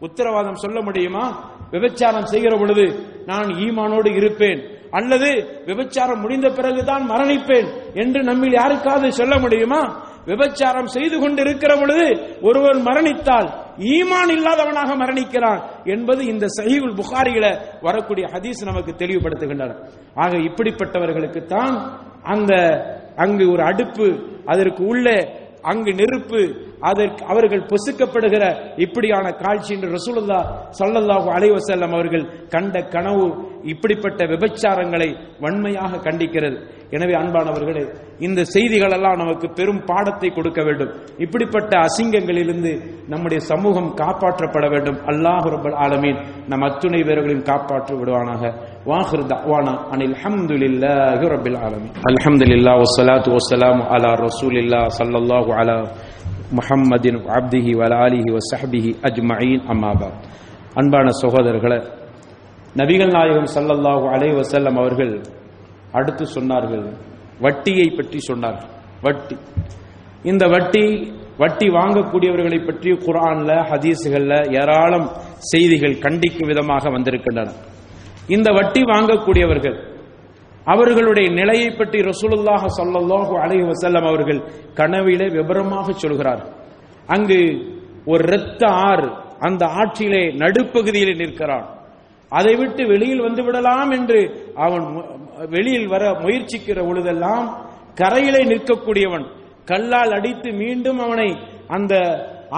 உத்தரவாதம் 0.00 0.54
சொல்ல 0.54 0.82
முடியுமா? 0.82 1.54
விபச்சாரம் 1.70 2.24
செய்கிற 2.24 2.56
பொழுது 2.56 2.84
நான் 3.26 3.44
ஈமானோடு 3.44 4.16
இருப்பேன். 4.16 4.72
அல்லது 4.90 5.60
விபச்சாரம் 5.66 6.20
முடிந்த 6.20 6.48
பிறகுதான் 6.48 7.10
மரணிப்பேன் 7.10 7.68
என்று 7.94 8.22
நம்மில் 8.22 8.52
யாருக்காவது 8.52 9.12
சொல்ல 9.12 9.38
முடியுமா? 9.38 10.12
விபச்சாரம் 10.26 10.86
செய்து 10.86 11.16
கொண்டு 11.18 11.40
இருக்கிற 11.40 11.72
பொழுது 11.76 12.06
ஒருவன் 12.42 12.80
மரணித்தால் 12.86 13.48
ஈமான் 13.78 14.32
இல்லாதவனாக 14.36 14.90
மரணிக்கிறான் 14.96 15.60
என்பது 15.84 16.24
இந்த 16.26 16.46
சஹீகுல் 16.58 16.98
புகாரியில 17.00 17.46
வரக்கூடிய 17.80 18.26
ஹதீஸ் 18.26 18.64
நமக்கு 18.64 18.92
தெளிவுபடுத்துகின்றன. 18.92 19.76
ஆக 20.14 20.36
இப்படிப்பட்டவர்களுக்கு 20.36 21.46
தான் 21.46 21.74
அந்த 22.22 22.52
அங்கு 23.16 23.50
ஒரு 23.52 23.62
அடுப்பு 23.62 24.06
அதற்கு 24.46 24.82
உள்ளே 24.86 25.16
அங்கு 25.70 25.92
நெருப்பு 26.00 26.40
அதற்கு 26.88 27.22
அவர்கள் 27.32 27.68
பொசுக்கப்படுகிற 27.70 28.44
இப்படியான 28.84 29.26
காட்சி 29.42 29.70
என்று 29.74 29.88
ரசூலுல்லா 29.96 30.38
சல்லல்லாஹு 30.78 31.28
அலைஹி 31.36 31.60
செல்லம் 31.68 31.94
அவர்கள் 31.98 32.24
கண்ட 32.54 32.82
கனவு 32.94 33.26
இப்படிப்பட்ட 33.72 34.22
விபச்சாரங்களை 34.32 35.08
வன்மையாக 35.44 36.00
கண்டிக்கிறது. 36.06 36.58
எனவே 36.96 37.14
அன்பானவர்களே 37.20 37.84
இந்த 38.26 38.40
செய்திகள் 38.54 38.94
எல்லாம் 38.96 39.20
நமக்கு 39.22 39.46
பெரும் 39.58 39.80
பாடத்தை 39.90 40.28
கொடுக்க 40.32 40.60
வேண்டும். 40.68 40.92
இப்படிப்பட்ட 41.24 41.72
அசிங்கங்களிலிருந்து 41.86 42.72
நம்முடைய 43.12 43.40
சமூகம் 43.52 43.90
காப்பாற்றப்பட 44.02 44.66
வேண்டும். 44.74 44.98
அல்லாஹ் 45.12 45.48
ரப்பல் 45.54 45.78
ஆலமீன் 45.86 46.20
நம் 46.52 46.66
அத்துணை 46.68 47.00
வீரர்களையும் 47.08 47.48
காப்பாற்றி 47.50 47.94
விடுவானாக. 48.00 48.52
வாஹிர் 48.90 49.24
தஅவானா 49.32 49.72
அனில் 49.94 50.16
ஹம்துலில்லாஹி 50.22 51.24
ரப்பில் 51.34 51.58
ஆலமீன். 51.66 51.92
அல்ஹம்துலில்லாஹ் 52.10 52.78
வஸ்ஸலாத்து 52.84 53.28
வஸ்ஸலாமு 53.36 53.82
அலா 53.94 54.10
ரசூலில்லாஹ் 54.26 54.88
ஸல்லல்லாஹு 54.98 55.50
அலா 55.60 55.76
முஹம்மதின் 56.58 57.18
அப்திஹி 57.38 57.72
வல 57.80 57.92
ஆலிஹி 58.06 58.30
வசஹபிஹி 58.36 58.90
அஜ்மஈன் 59.08 59.62
அம்மாபாத் 59.72 60.18
அன்பான 60.80 61.06
சகோதரர்களே 61.22 61.78
நபிகள் 62.80 63.12
நாயகம் 63.16 63.50
சல்லல்லாஹு 63.56 64.04
அலைஹி 64.14 64.34
வசல்லம் 64.42 64.78
அவர்கள் 64.82 65.14
அடுத்து 65.98 66.24
சொன்னார்கள் 66.36 66.86
வட்டியை 67.44 67.88
பற்றி 67.98 68.18
சொன்னார்கள். 68.28 68.70
வட்டி. 69.06 69.36
இந்த 70.30 70.44
வட்டி 70.54 70.84
வட்டி 71.42 71.66
வாங்கக்கூடியவர்களை 71.76 72.58
பற்றி 72.68 72.90
குரான்ல 73.06 73.50
ஹதீஸுகள்ல 73.70 74.32
ஏராளம் 74.60 75.06
செய்திகள் 75.50 75.96
கண்டிக்கும் 76.04 76.50
விதமாக 76.50 76.84
வந்திருக்கின்றன. 76.96 77.50
இந்த 78.36 78.48
வட்டி 78.58 78.82
வாங்கக்கூடியவர்கள் 78.92 79.76
அவர்களுடைய 80.72 81.28
நிலையை 81.38 81.70
பற்றி 81.70 81.98
ரசூலுல்லாஹ 82.10 82.62
ஸல்லல்லாஹு 82.78 83.34
அலைஹி 83.44 83.64
வஸல்லம் 83.70 84.06
அவர்கள் 84.10 84.40
கனவிலே 84.78 85.26
விபரமாக 85.36 85.86
சொல்கிறார். 86.02 86.42
அங்கு 87.14 87.38
ஒரு 88.12 88.24
இரத்த 88.30 88.62
ஆறு 88.90 89.08
அந்த 89.46 89.62
ஆற்றிலே 89.80 90.22
நடுப்பகுதியில் 90.42 91.20
நிற்கிறான். 91.22 91.66
அதை 92.32 92.54
விட்டு 92.60 92.82
வெளியில் 92.92 93.24
வந்து 93.26 93.42
விடலாம் 93.46 93.90
என்று 93.98 94.20
அவன் 94.66 94.86
வெளியில் 95.54 95.88
வர 95.94 96.04
முயற்சிக்கிற 96.24 96.78
பொழுதெல்லாம் 96.88 97.46
கரையிலே 98.00 98.42
நிற்கக்கூடியவன் 98.52 99.26
கல்லால் 99.70 100.14
அடித்து 100.18 100.48
மீண்டும் 100.62 101.00
அவனை 101.06 101.28
அந்த 101.76 101.94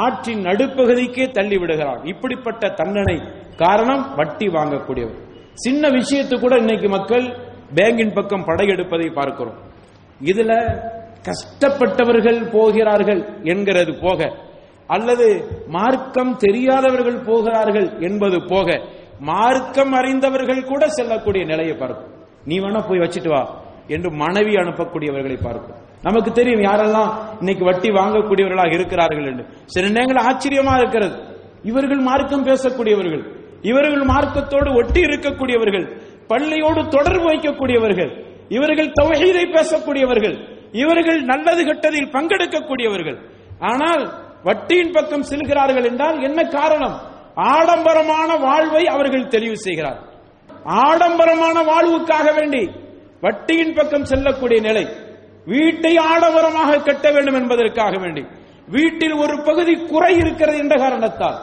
ஆற்றின் 0.05 0.43
நடுப்பகுதிக்கே 0.49 1.27
தள்ளி 1.37 1.57
விடுகிறான். 1.61 2.01
இப்படிப்பட்ட 2.13 2.63
தண்டனை 2.81 3.19
காரணம் 3.63 4.05
வட்டி 4.21 4.47
வாங்கக்கூடியவன். 4.57 5.21
சின்ன 5.65 5.89
விஷயத்து 5.99 6.35
கூட 6.41 6.55
இன்னைக்கு 6.63 6.89
மக்கள் 6.97 7.25
பேங்கின் 7.77 8.15
பக்கம் 8.17 8.47
படையெடுப்பதை 8.49 9.09
பார்க்கிறோம். 9.19 9.59
இதுல 10.31 10.53
கஷ்டப்பட்டவர்கள் 11.29 12.41
போகிறார்கள் 12.57 13.23
என்கிறது 13.53 13.93
போக 14.05 14.21
அல்லது 14.97 15.27
மார்க்கம் 15.77 16.33
தெரியாதவர்கள் 16.45 17.19
போகிறார்கள் 17.29 17.89
என்பது 18.09 18.39
போக 18.53 18.69
மார்க்கம் 19.31 19.93
அறிந்தவர்கள் 19.93 20.69
கூட 20.71 20.83
செல்லக்கூடிய 20.89 21.43
நிலையை 21.53 21.75
பார்க்கும். 21.77 22.13
நீ 22.49 22.57
வேணா 22.65 22.81
போய் 22.89 23.03
வச்சுட்டு 23.05 23.31
வா 23.35 23.43
என்று 23.95 24.09
மனைவி 24.23 24.55
அனுப்பக்கூடியவர்களை 24.63 25.39
பார்க்கும். 25.47 25.81
நமக்கு 26.03 26.31
தெரியும் 26.33 26.65
யாரெல்லாம் 26.69 27.11
இன்னைக்கு 27.41 27.65
வட்டி 27.65 27.89
வாங்கக்கூடியவர்களாக 27.91 28.73
இருக்கிறார்கள் 28.79 29.29
என்று. 29.31 29.45
சில 29.75 29.89
நேரங்கள் 29.97 30.25
ஆச்சரியமா 30.29 30.75
இருக்கிறது. 30.83 31.17
இவர்கள் 31.71 32.03
மார்க்கம் 32.11 32.47
பேசக்கூடியவர்கள். 32.51 33.25
இவர்கள் 33.63 34.05
மார்க்கத்தோடு 34.13 34.71
ஒட்டி 34.81 35.01
இருக்கக்கூடியவர்கள் 35.01 35.87
பள்ளியோடு 36.31 36.83
தொடர்பு 36.89 37.27
வைக்கக்கூடியவர்கள் 37.31 38.13
இவர்கள் 38.49 38.95
தௌஹீதை 39.01 39.45
பேசக்கூடியவர்கள் 39.57 40.37
இவர்கள் 40.83 41.21
நல்லது 41.23 41.63
கெட்டதில் 41.65 42.13
பங்கெடுக்கக்கூடியவர்கள். 42.15 43.19
ஆனால் 43.61 44.05
வட்டியின் 44.45 44.93
பக்கம் 44.93 45.29
செல்கிறார்கள் 45.31 45.85
என்றால் 45.85 46.19
என்ன 46.23 46.41
காரணம்? 46.57 46.97
ஆடம்பரமான 47.55 48.31
வாழ்வை 48.47 48.85
அவர்கள் 48.87 49.31
தெளிவு 49.35 49.57
செய்கிறார். 49.57 49.99
ஆடம்பரமான 50.85 51.57
வாழ்வுக்காக 51.63 52.27
வேண்டி 52.39 52.63
வட்டியின் 53.23 53.75
பக்கம் 53.75 54.05
செல்லக்கூடிய 54.05 54.61
நிலை 54.61 54.85
வீட்டை 55.47 55.93
ஆடம்பரமாக 56.13 56.81
கட்ட 56.83 57.11
வேண்டும் 57.11 57.35
என்பதற்காக 57.35 57.95
வேண்டி 57.99 58.23
வீட்டில் 58.69 59.17
ஒரு 59.25 59.43
பகுதி 59.49 59.75
குறை 59.93 60.13
இருக்கிறது 60.23 60.59
என்ற 60.59 60.75
காரணத்தால் 60.77 61.39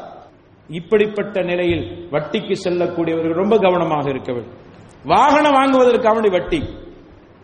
இப்படிப்பட்ட 0.69 1.41
நிலையில் 1.41 2.09
வட்டிக்கு 2.11 2.55
செல்லக்கூடியவர்கள் 2.63 3.33
ரொம்ப 3.33 3.57
கவனமாக 3.57 4.09
இருக்க 4.09 4.33
வேண்டும். 4.33 4.57
வாகனம் 5.05 5.53
வாங்குவதற்காக 5.53 6.29
வட்டி. 6.29 6.63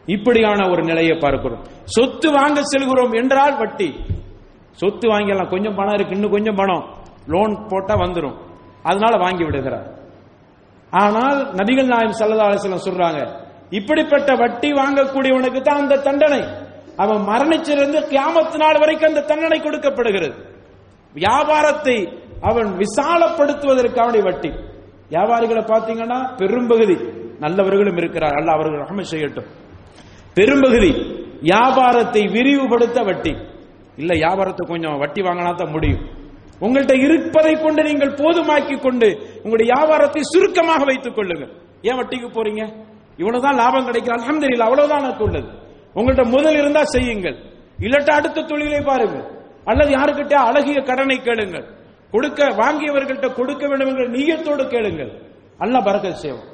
இப்படியான 0.05 0.70
ஒரு 0.70 0.84
நிலையை 0.84 1.17
பார்க்கிறோம். 1.17 1.63
சொத்து 1.86 2.32
வாங்க 2.32 2.61
செல்கிறோம் 2.63 3.11
என்றால் 3.11 3.57
வட்டி. 3.57 3.95
சொத்து 4.72 5.09
வாங்கிடலாம். 5.09 5.47
கொஞ்சம் 5.47 5.76
பணம் 5.76 5.93
இருக்கு. 5.93 6.15
இன்னும் 6.15 6.32
கொஞ்சம் 6.32 6.55
பணம். 6.55 6.86
லோன் 7.28 7.67
போட்டா 7.67 7.95
வந்துடும் 7.95 8.38
அதனால 8.84 9.17
வாங்கி 9.17 9.43
விடுகிறார். 9.43 9.88
ஆனால் 10.91 11.53
நபிகள் 11.53 11.86
நாயம் 11.86 12.17
சல்லதா 12.20 12.47
அலிஸ்லாம் 12.49 12.88
சொல்றாங்க 12.88 13.38
இப்படிப்பட்ட 13.70 14.36
வட்டி 14.36 14.74
வாங்கக்கூடியவனுக்கு 14.74 15.61
தான் 15.61 15.78
அந்த 15.78 15.97
தண்டனை. 15.97 16.67
அவன் 16.95 17.22
மரணிச்சிலிருந்து 17.28 17.99
கியாமத்து 18.13 18.57
நாள் 18.57 18.80
வரைக்கும் 18.80 19.09
அந்த 19.09 19.22
தண்டனை 19.22 19.59
கொடுக்கப்படுகிறது. 19.59 20.36
வியாபாரத்தை 21.13 22.13
அவன் 22.42 22.78
விசாலப்படுத்துவதற்கான 22.78 24.24
வட்டி. 24.24 24.50
வியாபாரிகளை 25.10 25.62
பார்த்தீங்கன்னா 25.62 26.38
பெரும்பகுதி. 26.38 26.94
நல்லவர்களும் 27.40 27.98
இருக்கிறார். 27.98 28.34
அல்ல 28.34 28.52
அவர்கள் 28.52 28.80
ரஹம 28.80 29.04
செய்யட்டும். 29.12 29.46
பெரும்பகுதி. 30.34 30.92
வியாபாரத்தை 31.42 32.22
விரிவுபடுத்த 32.22 33.04
வட்டி. 33.04 33.36
இல்ல 33.98 34.14
வியாபாரத்தை 34.14 34.68
கொஞ்சம் 34.68 34.98
வட்டி 34.98 35.22
வாங்கினா 35.22 35.56
தான் 35.56 35.72
முடியும். 35.72 36.18
உங்கள்கிட்ட 36.62 37.04
இருப்பதை 37.04 37.62
கொண்டு 37.62 37.84
நீங்கள் 37.84 38.14
போதுமாக்கி 38.14 38.80
கொண்டு 38.80 39.18
உங்களுடைய 39.36 39.74
வியாபாரத்தை 39.74 40.22
சுருக்கமாக 40.22 40.84
வைத்துக் 40.84 41.16
கொள்ளுங்கள். 41.16 41.52
ஏன் 41.82 41.96
வட்டிக்கு 41.96 42.30
போறீங்க? 42.30 42.74
இவ்வளவுதான் 43.18 43.56
லாபம் 43.56 43.88
கிடைக்கிற 43.88 44.10
அலமது 44.10 44.44
இல்லை 44.44 44.60
அவ்வளவுதான் 44.60 45.04
எனக்கு 45.04 45.24
உள்ளது. 45.24 45.48
உங்கள்கிட்ட 45.96 46.26
முதல் 46.26 46.56
இருந்தா 46.56 46.84
செய்யுங்கள். 46.84 47.36
இல்லட்ட 47.80 48.10
அடுத்த 48.10 48.42
தொழிலை 48.42 48.82
பாருங்கள். 48.82 49.26
அல்லது 49.66 49.96
யாருக்கிட்ட 49.96 50.34
அழகிய 50.34 50.82
கடனை 50.82 51.18
கேளுங்கள். 51.18 51.78
கொடுக்க 52.14 52.39
வாங்கியவர்கள்ட்ட 52.62 53.28
கொடுக்க 53.34 53.64
வேண்டும் 53.68 53.91
என்ற 53.93 54.05
நீயத்தோடு 54.07 54.64
கேளுங்கள். 54.68 55.12
அல்ல 55.57 55.76
பரக்கத் 55.80 56.22
செய்வோம் 56.24 56.47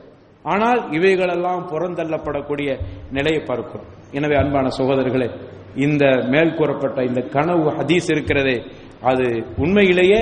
ஆனால் 0.45 0.79
இவைகளெல்லாம் 0.91 1.61
புறந்தள்ளப்படக்கூடிய 1.71 2.69
நிலையை 3.11 3.41
பார்க்கிறோம் 3.43 3.87
எனவே 4.11 4.35
அன்பான 4.35 4.67
சகோதரர்களே 4.79 5.27
இந்த 5.85 6.03
மேல் 6.33 6.55
கூறப்பட்ட 6.55 6.99
இந்த 7.03 7.21
கனவு 7.35 7.69
ஹதீஸ் 7.79 8.09
இருக்கிறதே 8.11 8.57
அது 9.01 9.25
உண்மையிலேயே 9.57 10.19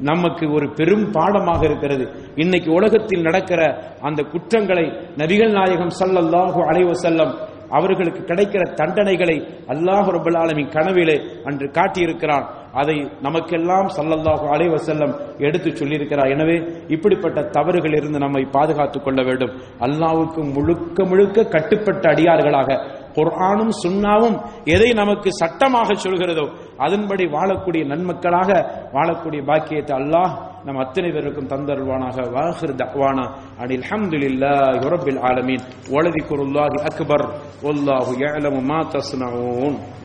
நமக்கு 0.00 0.44
ஒரு 0.50 0.66
பெரும் 0.78 1.10
பாடமாக 1.10 1.60
இருக்கிறது. 1.64 2.04
இன்னைக்கு 2.34 2.70
உலகத்தில் 2.72 3.22
நடக்கிற 3.22 3.60
அந்த 4.00 4.20
குற்றங்களை 4.22 4.84
நபிகள் 5.16 5.52
நாயகம் 5.52 5.92
சல்லல்லாஹு 6.00 6.60
அலைவசல்லம் 6.70 7.32
அவர்களுக்கு 7.70 8.34
கிடைக்கிற 8.34 8.62
தண்டனைகளை 8.74 9.36
அல்லாஹ் 9.68 10.08
ரப்பல் 10.14 10.68
கனவிலே 10.70 11.16
அன்று 11.44 11.70
காட்டியிருக்கிறான். 11.70 12.46
அதை 12.72 13.10
நமக்கெல்லாம் 13.20 13.88
சல்லல்லாஹு 13.96 14.46
அலைஹி 14.54 14.76
செல்லம் 14.76 15.14
எடுத்து 15.38 15.70
சொல்லியிருக்கிறார். 15.70 16.30
எனவே 16.30 16.56
இப்படிப்பட்ட 16.88 17.42
தவறுகளில் 17.42 17.96
இருந்து 17.96 18.18
நம்மை 18.18 18.42
பாதுகாத்துக் 18.50 19.04
கொள்ள 19.04 19.22
வேண்டும். 19.22 19.52
அல்லாவுக்கு 19.80 20.52
முழுக்க 20.52 21.04
முழுக்க 21.04 21.44
கட்டுப்பட்ட 21.44 22.08
அடியார்களாக 22.08 23.02
குர்ஆனும் 23.16 23.72
சுன்னாவும் 23.84 24.36
எதை 24.64 24.92
நமக்கு 24.92 25.30
சட்டமாக 25.32 25.94
சொல்கிறதோ 25.94 26.46
அதன்படி 26.76 27.24
வாழக்கூடிய 27.24 27.84
நன்மக்களாக 27.86 28.50
வாழக்கூடிய 28.92 29.44
பாக்கியத்தை 29.44 29.96
அல்லாஹ் 29.98 30.52
நம் 30.64 30.76
அத்தனை 30.76 31.10
பேருக்கும் 31.10 31.48
தந்தருவானாக 31.48 32.30
வாஹிர் 32.32 32.74
தவானா 32.74 33.24
அனில் 33.60 33.82
அல்ஹம்துலில்லாஹி 33.82 34.88
ரப்பில் 34.88 35.20
ஆலமீன். 35.20 35.64
வலதிக்குருல்லாஹி 35.88 36.82
அக்பர். 36.82 37.24
வல்லாஹு 37.62 38.12
யஅலமு 38.18 38.62
மா 38.62 38.78
தஸ்னஊன் 38.78 39.76